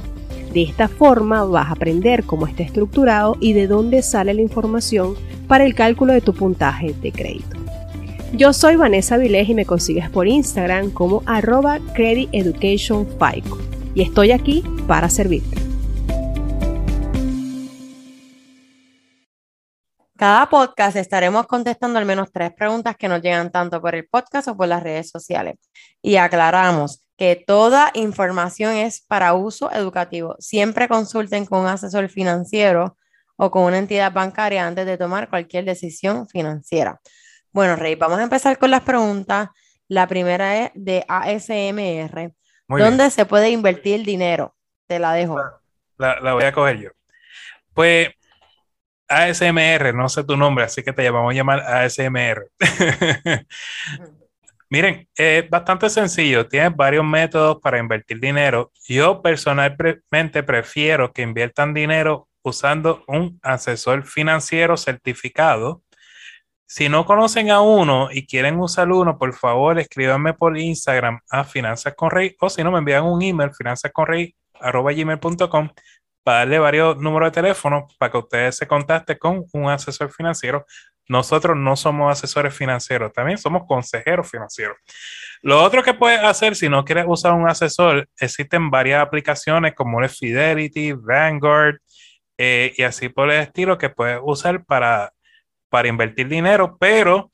De 0.53 0.63
esta 0.63 0.89
forma 0.89 1.45
vas 1.45 1.69
a 1.69 1.73
aprender 1.73 2.25
cómo 2.25 2.47
está 2.49 2.65
estructurado 2.65 3.37
y 3.39 3.53
de 3.53 3.69
dónde 3.69 4.03
sale 4.03 4.35
la 4.35 4.41
información 4.41 5.15
para 5.47 5.65
el 5.65 5.75
cálculo 5.75 6.15
de 6.15 6.21
tu 6.21 6.33
puntaje 6.33 6.95
de 7.01 7.13
crédito. 7.13 7.56
Yo 8.33 8.53
soy 8.53 8.75
Vanessa 8.75 9.17
Vilés 9.17 9.49
y 9.49 9.55
me 9.55 9.65
consigues 9.65 10.11
por 10.11 10.27
Instagram 10.27 10.91
como 10.91 11.23
arroba 11.27 11.79
Credit 11.95 12.29
Education 12.33 13.07
FICO 13.07 13.59
y 13.95 14.03
estoy 14.03 14.33
aquí 14.33 14.65
para 14.89 15.09
servirte. 15.09 15.57
Cada 20.17 20.49
podcast 20.51 20.97
estaremos 20.97 21.47
contestando 21.47 21.99
al 21.99 22.05
menos 22.05 22.33
tres 22.33 22.53
preguntas 22.53 22.97
que 22.97 23.07
nos 23.07 23.23
llegan 23.23 23.53
tanto 23.53 23.81
por 23.81 23.95
el 23.95 24.09
podcast 24.09 24.49
o 24.49 24.57
por 24.57 24.67
las 24.67 24.83
redes 24.83 25.09
sociales. 25.09 25.57
Y 26.03 26.17
aclaramos 26.17 27.05
que 27.17 27.43
toda 27.47 27.93
información 27.95 28.73
es 28.75 29.03
para 29.03 29.35
uso 29.35 29.71
educativo. 29.71 30.35
Siempre 30.41 30.89
consulten 30.89 31.47
con 31.47 31.61
un 31.61 31.67
asesor 31.69 32.09
financiero 32.09 32.97
o 33.37 33.51
con 33.51 33.63
una 33.65 33.79
entidad 33.79 34.13
bancaria 34.13 34.67
antes 34.67 34.85
de 34.85 34.99
tomar 34.99 35.31
cualquier 35.31 35.65
decisión 35.65 36.27
financiera. 36.29 37.01
Bueno, 37.57 37.75
Rey, 37.75 37.95
vamos 37.95 38.19
a 38.19 38.23
empezar 38.23 38.59
con 38.59 38.71
las 38.71 38.83
preguntas. 38.83 39.49
La 39.89 40.07
primera 40.07 40.59
es 40.59 40.73
de 40.75 41.07
ASMR. 41.09 42.35
¿Dónde 42.69 43.11
se 43.11 43.25
puede 43.25 43.49
invertir 43.49 44.05
dinero? 44.05 44.55
Te 44.87 44.99
la 44.99 45.15
dejo. 45.15 45.41
La, 45.97 46.21
la 46.21 46.35
voy 46.35 46.45
a 46.45 46.53
coger 46.53 46.79
yo. 46.79 46.91
Pues 47.73 48.11
ASMR, 49.09 49.95
no 49.95 50.07
sé 50.11 50.23
tu 50.25 50.37
nombre, 50.37 50.67
así 50.67 50.83
que 50.83 50.93
te 50.93 51.03
llamamos 51.03 51.33
a 51.33 51.35
llamar 51.35 51.61
ASMR. 51.61 52.51
Miren, 54.69 55.09
es 55.15 55.49
bastante 55.49 55.89
sencillo, 55.89 56.47
tienes 56.47 56.77
varios 56.77 57.07
métodos 57.07 57.59
para 57.63 57.79
invertir 57.79 58.21
dinero. 58.21 58.71
Yo 58.87 59.23
personalmente 59.23 60.43
prefiero 60.43 61.11
que 61.11 61.23
inviertan 61.23 61.73
dinero 61.73 62.29
usando 62.43 63.03
un 63.07 63.41
asesor 63.43 64.05
financiero 64.05 64.77
certificado. 64.77 65.83
Si 66.69 66.89
no 66.89 67.07
conocen 67.07 67.53
a 67.53 67.61
uno 67.61 68.09
y 68.11 68.27
quieren 68.27 68.59
usar 68.59 68.91
uno, 68.91 69.17
por 69.17 69.33
favor 69.35 69.79
escríbanme 69.79 70.35
por 70.35 70.59
Instagram 70.59 71.21
a 71.31 71.45
Finanzas 71.45 71.95
con 71.95 72.11
Rey 72.11 72.35
o 72.41 72.51
si 72.51 72.65
no 72.65 72.73
me 72.73 72.79
envían 72.79 73.05
un 73.05 73.23
email 73.23 73.55
finanzasconrey.com 73.55 75.69
para 76.25 76.39
darle 76.39 76.59
varios 76.59 76.97
números 76.97 77.29
de 77.29 77.35
teléfono 77.41 77.87
para 77.99 78.11
que 78.11 78.19
ustedes 78.19 78.57
se 78.57 78.67
contacten 78.67 79.17
con 79.17 79.45
un 79.53 79.71
asesor 79.71 80.11
financiero. 80.11 80.67
Nosotros 81.09 81.57
no 81.57 81.77
somos 81.77 82.11
asesores 82.11 82.53
financieros, 82.53 83.13
también 83.13 83.39
somos 83.39 83.63
consejeros 83.65 84.29
financieros. 84.29 84.77
Lo 85.43 85.63
otro 85.63 85.85
que 85.85 85.95
puedes 85.95 86.21
hacer 86.21 86.57
si 86.57 86.69
no 86.69 86.85
quieres 86.85 87.05
usar 87.07 87.33
un 87.33 87.49
asesor, 87.49 88.09
existen 88.19 88.71
varias 88.71 89.03
aplicaciones 89.03 89.73
como 89.77 90.03
el 90.03 90.09
Fidelity, 90.09 90.95
Vanguard 90.95 91.77
eh, 92.37 92.73
y 92.77 92.83
así 92.83 93.09
por 93.09 93.31
el 93.31 93.43
estilo 93.43 93.79
que 93.79 93.89
puedes 93.89 94.19
usar 94.21 94.65
para, 94.65 95.13
para 95.69 95.89
invertir 95.89 96.29
dinero, 96.29 96.77
pero 96.79 97.31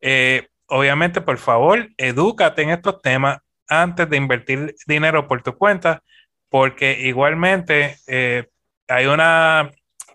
eh, 0.00 0.48
obviamente 0.66 1.20
por 1.20 1.38
favor, 1.38 1.88
edúcate 1.96 2.62
en 2.62 2.70
estos 2.70 3.00
temas 3.02 3.38
antes 3.68 4.08
de 4.08 4.16
invertir 4.16 4.74
dinero 4.86 5.28
por 5.28 5.42
tu 5.42 5.56
cuenta 5.56 6.02
porque 6.48 7.00
igualmente 7.00 7.98
eh, 8.06 8.48
hay 8.88 9.06
unas 9.06 9.70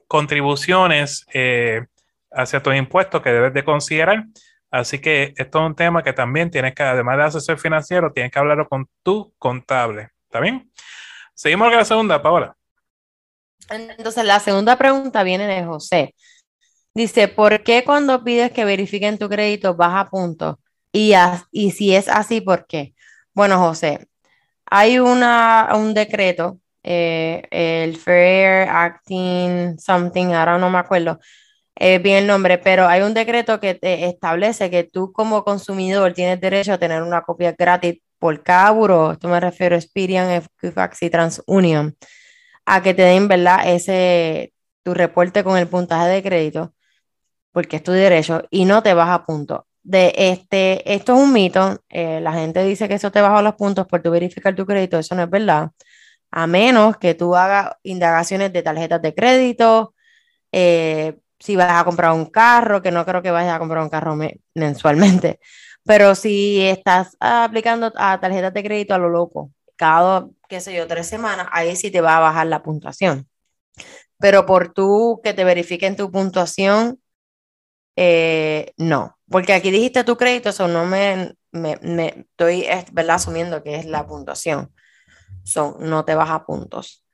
contribuciones 0.07 1.25
eh, 1.33 1.85
hacia 2.31 2.61
tus 2.61 2.75
impuestos 2.75 3.21
que 3.21 3.31
debes 3.31 3.53
de 3.53 3.63
considerar. 3.63 4.25
Así 4.71 4.99
que 4.99 5.33
esto 5.37 5.59
es 5.59 5.65
un 5.65 5.75
tema 5.75 6.01
que 6.03 6.13
también 6.13 6.49
tienes 6.49 6.73
que, 6.73 6.81
además 6.81 7.17
de 7.17 7.23
asesor 7.25 7.59
financiero, 7.59 8.11
tienes 8.11 8.31
que 8.31 8.39
hablarlo 8.39 8.67
con 8.67 8.89
tu 9.03 9.31
contable. 9.37 10.09
¿Está 10.25 10.39
bien? 10.39 10.71
Seguimos 11.35 11.67
con 11.69 11.77
la 11.77 11.85
segunda, 11.85 12.21
Paola. 12.21 12.55
Entonces, 13.69 14.25
la 14.25 14.39
segunda 14.39 14.75
pregunta 14.77 15.21
viene 15.23 15.47
de 15.47 15.63
José. 15.63 16.15
Dice, 16.93 17.27
¿por 17.27 17.63
qué 17.63 17.83
cuando 17.83 18.23
pides 18.23 18.51
que 18.51 18.65
verifiquen 18.65 19.17
tu 19.17 19.29
crédito 19.29 19.75
baja 19.75 20.09
puntos? 20.09 20.57
Y, 20.91 21.13
y 21.51 21.71
si 21.71 21.95
es 21.95 22.07
así, 22.07 22.41
¿por 22.41 22.67
qué? 22.67 22.93
Bueno, 23.33 23.57
José, 23.59 24.07
hay 24.65 24.99
una, 24.99 25.69
un 25.75 25.93
decreto, 25.93 26.59
eh, 26.83 27.43
el 27.51 27.97
Fair 27.97 28.69
Acting 28.69 29.79
Something, 29.79 30.27
ahora 30.33 30.57
no 30.59 30.69
me 30.69 30.79
acuerdo 30.79 31.19
eh, 31.75 31.99
bien 31.99 32.17
el 32.19 32.27
nombre, 32.27 32.57
pero 32.59 32.87
hay 32.87 33.01
un 33.01 33.13
decreto 33.13 33.59
que 33.59 33.73
te 33.75 34.05
establece 34.05 34.69
que 34.69 34.83
tú 34.83 35.11
como 35.11 35.43
consumidor 35.43 36.13
tienes 36.13 36.39
derecho 36.39 36.73
a 36.73 36.77
tener 36.77 37.01
una 37.01 37.21
copia 37.23 37.53
gratis 37.57 37.99
por 38.19 38.43
cada 38.43 38.71
buro, 38.71 39.13
esto 39.13 39.27
me 39.27 39.39
refiero 39.39 39.75
a 39.75 39.79
Experian, 39.79 40.29
Equifax 40.31 41.01
y 41.03 41.09
TransUnion, 41.09 41.97
a 42.65 42.81
que 42.83 42.93
te 42.93 43.03
den, 43.03 43.27
¿verdad? 43.27 43.67
Ese, 43.67 44.53
tu 44.83 44.93
reporte 44.93 45.43
con 45.43 45.57
el 45.57 45.67
puntaje 45.67 46.07
de 46.09 46.23
crédito, 46.23 46.73
porque 47.53 47.77
es 47.77 47.83
tu 47.83 47.93
derecho, 47.93 48.43
y 48.51 48.65
no 48.65 48.83
te 48.83 48.93
baja 48.93 49.25
punto 49.25 49.67
de 49.83 50.13
este, 50.15 50.93
esto 50.93 51.13
es 51.13 51.19
un 51.19 51.33
mito, 51.33 51.83
eh, 51.89 52.21
la 52.21 52.33
gente 52.33 52.63
dice 52.63 52.87
que 52.87 52.95
eso 52.95 53.11
te 53.11 53.21
baja 53.21 53.41
los 53.41 53.55
puntos 53.55 53.85
por 53.85 54.01
tu 54.01 54.11
verificar 54.11 54.55
tu 54.55 54.65
crédito, 54.65 54.97
eso 54.97 55.13
no 55.15 55.23
es 55.23 55.29
verdad, 55.29 55.71
a 56.31 56.47
menos 56.47 56.97
que 56.97 57.13
tú 57.15 57.35
hagas 57.35 57.73
indagaciones 57.83 58.53
de 58.53 58.63
tarjetas 58.63 59.01
de 59.01 59.13
crédito, 59.13 59.93
eh, 60.51 61.17
si 61.39 61.55
vas 61.57 61.73
a 61.73 61.83
comprar 61.83 62.13
un 62.13 62.27
carro, 62.27 62.81
que 62.81 62.91
no 62.91 63.05
creo 63.05 63.21
que 63.21 63.31
vayas 63.31 63.53
a 63.55 63.59
comprar 63.59 63.83
un 63.83 63.89
carro 63.89 64.17
mensualmente, 64.55 65.39
pero 65.85 66.15
si 66.15 66.61
estás 66.61 67.17
aplicando 67.19 67.91
a 67.97 68.19
tarjetas 68.19 68.53
de 68.53 68.63
crédito 68.63 68.93
a 68.95 68.97
lo 68.97 69.09
loco, 69.09 69.51
cada, 69.75 70.27
qué 70.47 70.61
sé 70.61 70.73
yo, 70.73 70.87
tres 70.87 71.07
semanas, 71.07 71.47
ahí 71.51 71.75
sí 71.75 71.91
te 71.91 72.01
va 72.01 72.17
a 72.17 72.21
bajar 72.21 72.47
la 72.47 72.63
puntuación. 72.63 73.27
Pero 74.19 74.45
por 74.45 74.73
tú 74.73 75.19
que 75.23 75.33
te 75.33 75.43
verifiquen 75.43 75.97
tu 75.97 76.09
puntuación, 76.11 77.02
eh, 77.95 78.73
no, 78.77 79.17
porque 79.29 79.53
aquí 79.53 79.71
dijiste 79.71 80.03
tu 80.03 80.17
crédito, 80.17 80.49
eso 80.49 80.67
no 80.67 80.85
me, 80.85 81.35
estoy 81.51 82.67
¿verdad? 82.91 83.15
asumiendo 83.15 83.63
que 83.63 83.75
es 83.75 83.85
la 83.85 84.05
puntuación. 84.05 84.73
Son, 85.43 85.75
no 85.79 86.05
te 86.05 86.15
baja 86.15 86.45
puntos. 86.45 87.05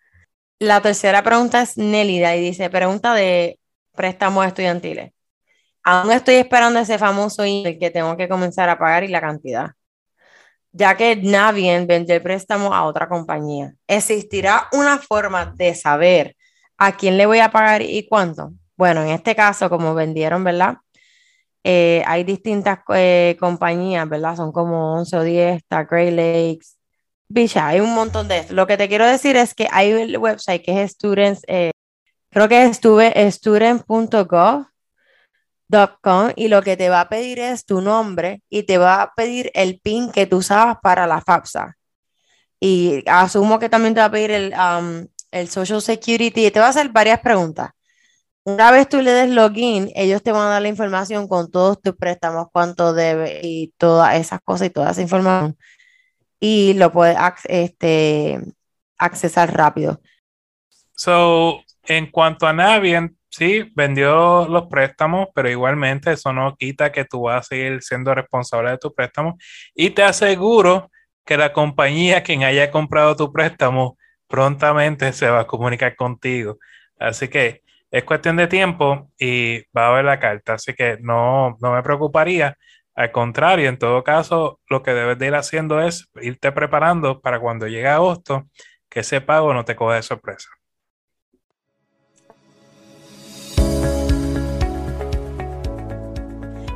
La 0.59 0.81
tercera 0.81 1.23
pregunta 1.23 1.61
es 1.61 1.77
Nélida 1.77 2.35
y 2.35 2.41
dice, 2.41 2.69
pregunta 2.69 3.13
de 3.13 3.59
préstamos 3.95 4.45
estudiantiles. 4.45 5.13
Aún 5.83 6.11
estoy 6.11 6.35
esperando 6.35 6.79
ese 6.79 6.97
famoso 6.97 7.43
email 7.43 7.79
que 7.79 7.89
tengo 7.89 8.15
que 8.17 8.29
comenzar 8.29 8.69
a 8.69 8.77
pagar 8.77 9.03
y 9.03 9.07
la 9.07 9.21
cantidad. 9.21 9.71
Ya 10.71 10.95
que 10.95 11.15
Navien 11.15 11.87
vende 11.87 12.15
el 12.15 12.21
préstamo 12.21 12.73
a 12.73 12.85
otra 12.85 13.09
compañía, 13.09 13.73
¿existirá 13.87 14.67
una 14.73 14.99
forma 14.99 15.53
de 15.55 15.73
saber 15.73 16.35
a 16.77 16.95
quién 16.95 17.17
le 17.17 17.25
voy 17.25 17.39
a 17.39 17.51
pagar 17.51 17.81
y 17.81 18.07
cuánto? 18.07 18.51
Bueno, 18.79 19.03
en 19.03 19.09
este 19.09 19.35
caso, 19.35 19.69
como 19.69 19.93
vendieron, 19.93 20.45
¿verdad? 20.45 20.77
Eh, 21.65 22.01
hay 22.07 22.23
distintas 22.23 22.79
eh, 22.95 23.35
compañías, 23.37 24.07
¿verdad? 24.07 24.37
Son 24.37 24.53
como 24.53 24.93
11 24.93 25.17
o 25.17 25.23
10, 25.23 25.57
está 25.57 25.83
Great 25.83 26.13
Lakes, 26.13 26.77
Bicha, 27.27 27.67
hay 27.67 27.81
un 27.81 27.93
montón 27.93 28.29
de 28.29 28.37
esto. 28.39 28.53
Lo 28.53 28.67
que 28.67 28.77
te 28.77 28.87
quiero 28.87 29.05
decir 29.05 29.35
es 29.35 29.53
que 29.53 29.67
hay 29.69 29.91
el 29.91 30.17
website 30.17 30.63
que 30.63 30.81
es 30.81 30.91
students, 30.93 31.41
eh, 31.49 31.71
creo 32.29 32.47
que 32.47 32.63
es 32.63 32.77
student.gov.com 32.77 34.65
y 36.37 36.47
lo 36.47 36.61
que 36.61 36.77
te 36.77 36.87
va 36.89 37.01
a 37.01 37.09
pedir 37.09 37.39
es 37.39 37.65
tu 37.65 37.81
nombre 37.81 38.43
y 38.49 38.63
te 38.63 38.77
va 38.77 39.01
a 39.01 39.13
pedir 39.13 39.51
el 39.55 39.81
PIN 39.81 40.09
que 40.13 40.25
tú 40.25 40.37
usabas 40.37 40.77
para 40.81 41.05
la 41.05 41.19
FAFSA. 41.19 41.75
Y 42.61 43.03
asumo 43.07 43.59
que 43.59 43.67
también 43.67 43.93
te 43.93 43.99
va 43.99 44.05
a 44.05 44.11
pedir 44.11 44.31
el, 44.31 44.53
um, 44.53 45.05
el 45.31 45.49
Social 45.49 45.81
Security 45.81 46.45
y 46.45 46.51
te 46.51 46.61
va 46.61 46.67
a 46.67 46.69
hacer 46.69 46.87
varias 46.89 47.19
preguntas. 47.19 47.71
Una 48.53 48.71
vez 48.71 48.89
tú 48.89 49.01
le 49.01 49.12
des 49.12 49.29
login, 49.29 49.91
ellos 49.95 50.23
te 50.23 50.31
van 50.31 50.47
a 50.47 50.49
dar 50.49 50.62
la 50.62 50.67
información 50.67 51.27
con 51.27 51.51
todos 51.51 51.79
tus 51.81 51.95
préstamos, 51.95 52.47
cuánto 52.51 52.93
debe 52.93 53.41
y 53.43 53.73
todas 53.77 54.15
esas 54.15 54.41
cosas 54.41 54.67
y 54.67 54.69
toda 54.71 54.91
esa 54.91 55.01
información. 55.01 55.55
Y 56.39 56.73
lo 56.73 56.91
puedes 56.91 57.15
este, 57.45 58.39
accesar 58.97 59.55
rápido. 59.55 60.01
So, 60.95 61.62
en 61.83 62.09
cuanto 62.09 62.47
a 62.47 62.53
Navient, 62.53 63.13
sí, 63.29 63.71
vendió 63.75 64.47
los 64.47 64.67
préstamos, 64.67 65.27
pero 65.35 65.49
igualmente 65.49 66.13
eso 66.13 66.33
no 66.33 66.55
quita 66.55 66.91
que 66.91 67.05
tú 67.05 67.23
vas 67.23 67.45
a 67.45 67.49
seguir 67.49 67.83
siendo 67.83 68.15
responsable 68.15 68.71
de 68.71 68.77
tu 68.79 68.93
préstamo. 68.93 69.38
Y 69.75 69.91
te 69.91 70.03
aseguro 70.03 70.89
que 71.23 71.38
la 71.38 71.53
compañía 71.53 72.23
quien 72.23 72.43
haya 72.43 72.71
comprado 72.71 73.15
tu 73.15 73.31
préstamo 73.31 73.97
prontamente 74.27 75.13
se 75.13 75.29
va 75.29 75.41
a 75.41 75.47
comunicar 75.47 75.95
contigo. 75.95 76.57
Así 76.97 77.27
que 77.27 77.63
es 77.91 78.04
cuestión 78.04 78.36
de 78.38 78.47
tiempo 78.47 79.10
y 79.17 79.62
va 79.75 79.88
a 79.88 79.89
haber 79.89 80.06
la 80.06 80.19
carta, 80.19 80.54
así 80.54 80.73
que 80.73 80.97
no, 81.02 81.58
no 81.62 81.73
me 81.73 81.84
preocuparía. 81.84 82.56
Al 82.95 83.12
contrario, 83.12 83.69
en 83.69 83.78
todo 83.78 84.04
caso, 84.04 84.60
lo 84.69 84.84
que 84.84 84.93
debes 84.93 85.17
de 85.17 85.28
ir 85.28 85.36
haciendo 85.36 85.82
es 85.82 86.10
irte 86.21 86.52
preparando 86.52 87.21
para 87.21 87.39
cuando 87.39 87.67
llegue 87.67 87.88
agosto, 87.88 88.47
que 88.89 89.02
ese 89.02 89.21
pago 89.21 89.54
no 89.54 89.65
te 89.65 89.75
coja 89.75 89.95
de 89.95 90.04
sorpresa. 90.04 90.49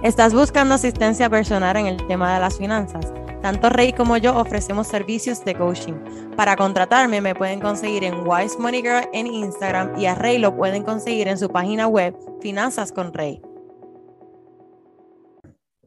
¿Estás 0.03 0.33
buscando 0.33 0.75
asistencia 0.75 1.29
personal 1.29 1.77
en 1.77 1.87
el 1.87 2.07
tema 2.07 2.33
de 2.33 2.41
las 2.41 2.57
finanzas? 2.57 3.22
Tanto 3.43 3.67
Rey 3.67 3.91
como 3.91 4.15
yo 4.15 4.37
ofrecemos 4.37 4.87
servicios 4.87 5.43
de 5.43 5.53
coaching. 5.53 5.95
Para 6.37 6.55
contratarme 6.55 7.19
me 7.19 7.35
pueden 7.35 7.59
conseguir 7.59 8.05
en 8.05 8.25
Wise 8.25 8.57
Money 8.57 8.81
Girl 8.81 9.09
en 9.11 9.27
Instagram 9.27 9.99
y 9.99 10.05
a 10.05 10.15
Rey 10.15 10.37
lo 10.37 10.55
pueden 10.55 10.83
conseguir 10.83 11.27
en 11.27 11.37
su 11.37 11.49
página 11.49 11.87
web 11.87 12.15
Finanzas 12.41 12.93
con 12.93 13.13
Rey. 13.13 13.41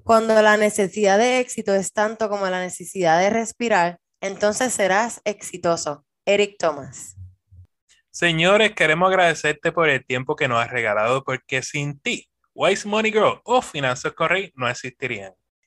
Cuando 0.04 0.42
la 0.42 0.58
necesidad 0.58 1.16
de 1.16 1.40
éxito 1.40 1.74
es 1.74 1.94
tanto 1.94 2.28
como 2.28 2.46
la 2.50 2.60
necesidad 2.60 3.18
de 3.20 3.30
respirar, 3.30 4.00
entonces 4.20 4.74
serás 4.74 5.22
exitoso. 5.24 6.04
Eric 6.26 6.56
Thomas. 6.58 7.16
Señores, 8.10 8.72
queremos 8.72 9.08
agradecerte 9.08 9.72
por 9.72 9.88
el 9.88 10.04
tiempo 10.04 10.36
que 10.36 10.46
nos 10.46 10.62
has 10.62 10.70
regalado 10.70 11.24
porque 11.24 11.62
sin 11.62 11.98
ti 12.00 12.28
Wise 12.54 12.86
Money 12.86 13.12
Girl 13.12 13.40
o 13.44 13.62
Finanzas 13.62 14.12
Correy 14.12 14.52
no 14.56 14.68
existirían. 14.68 15.32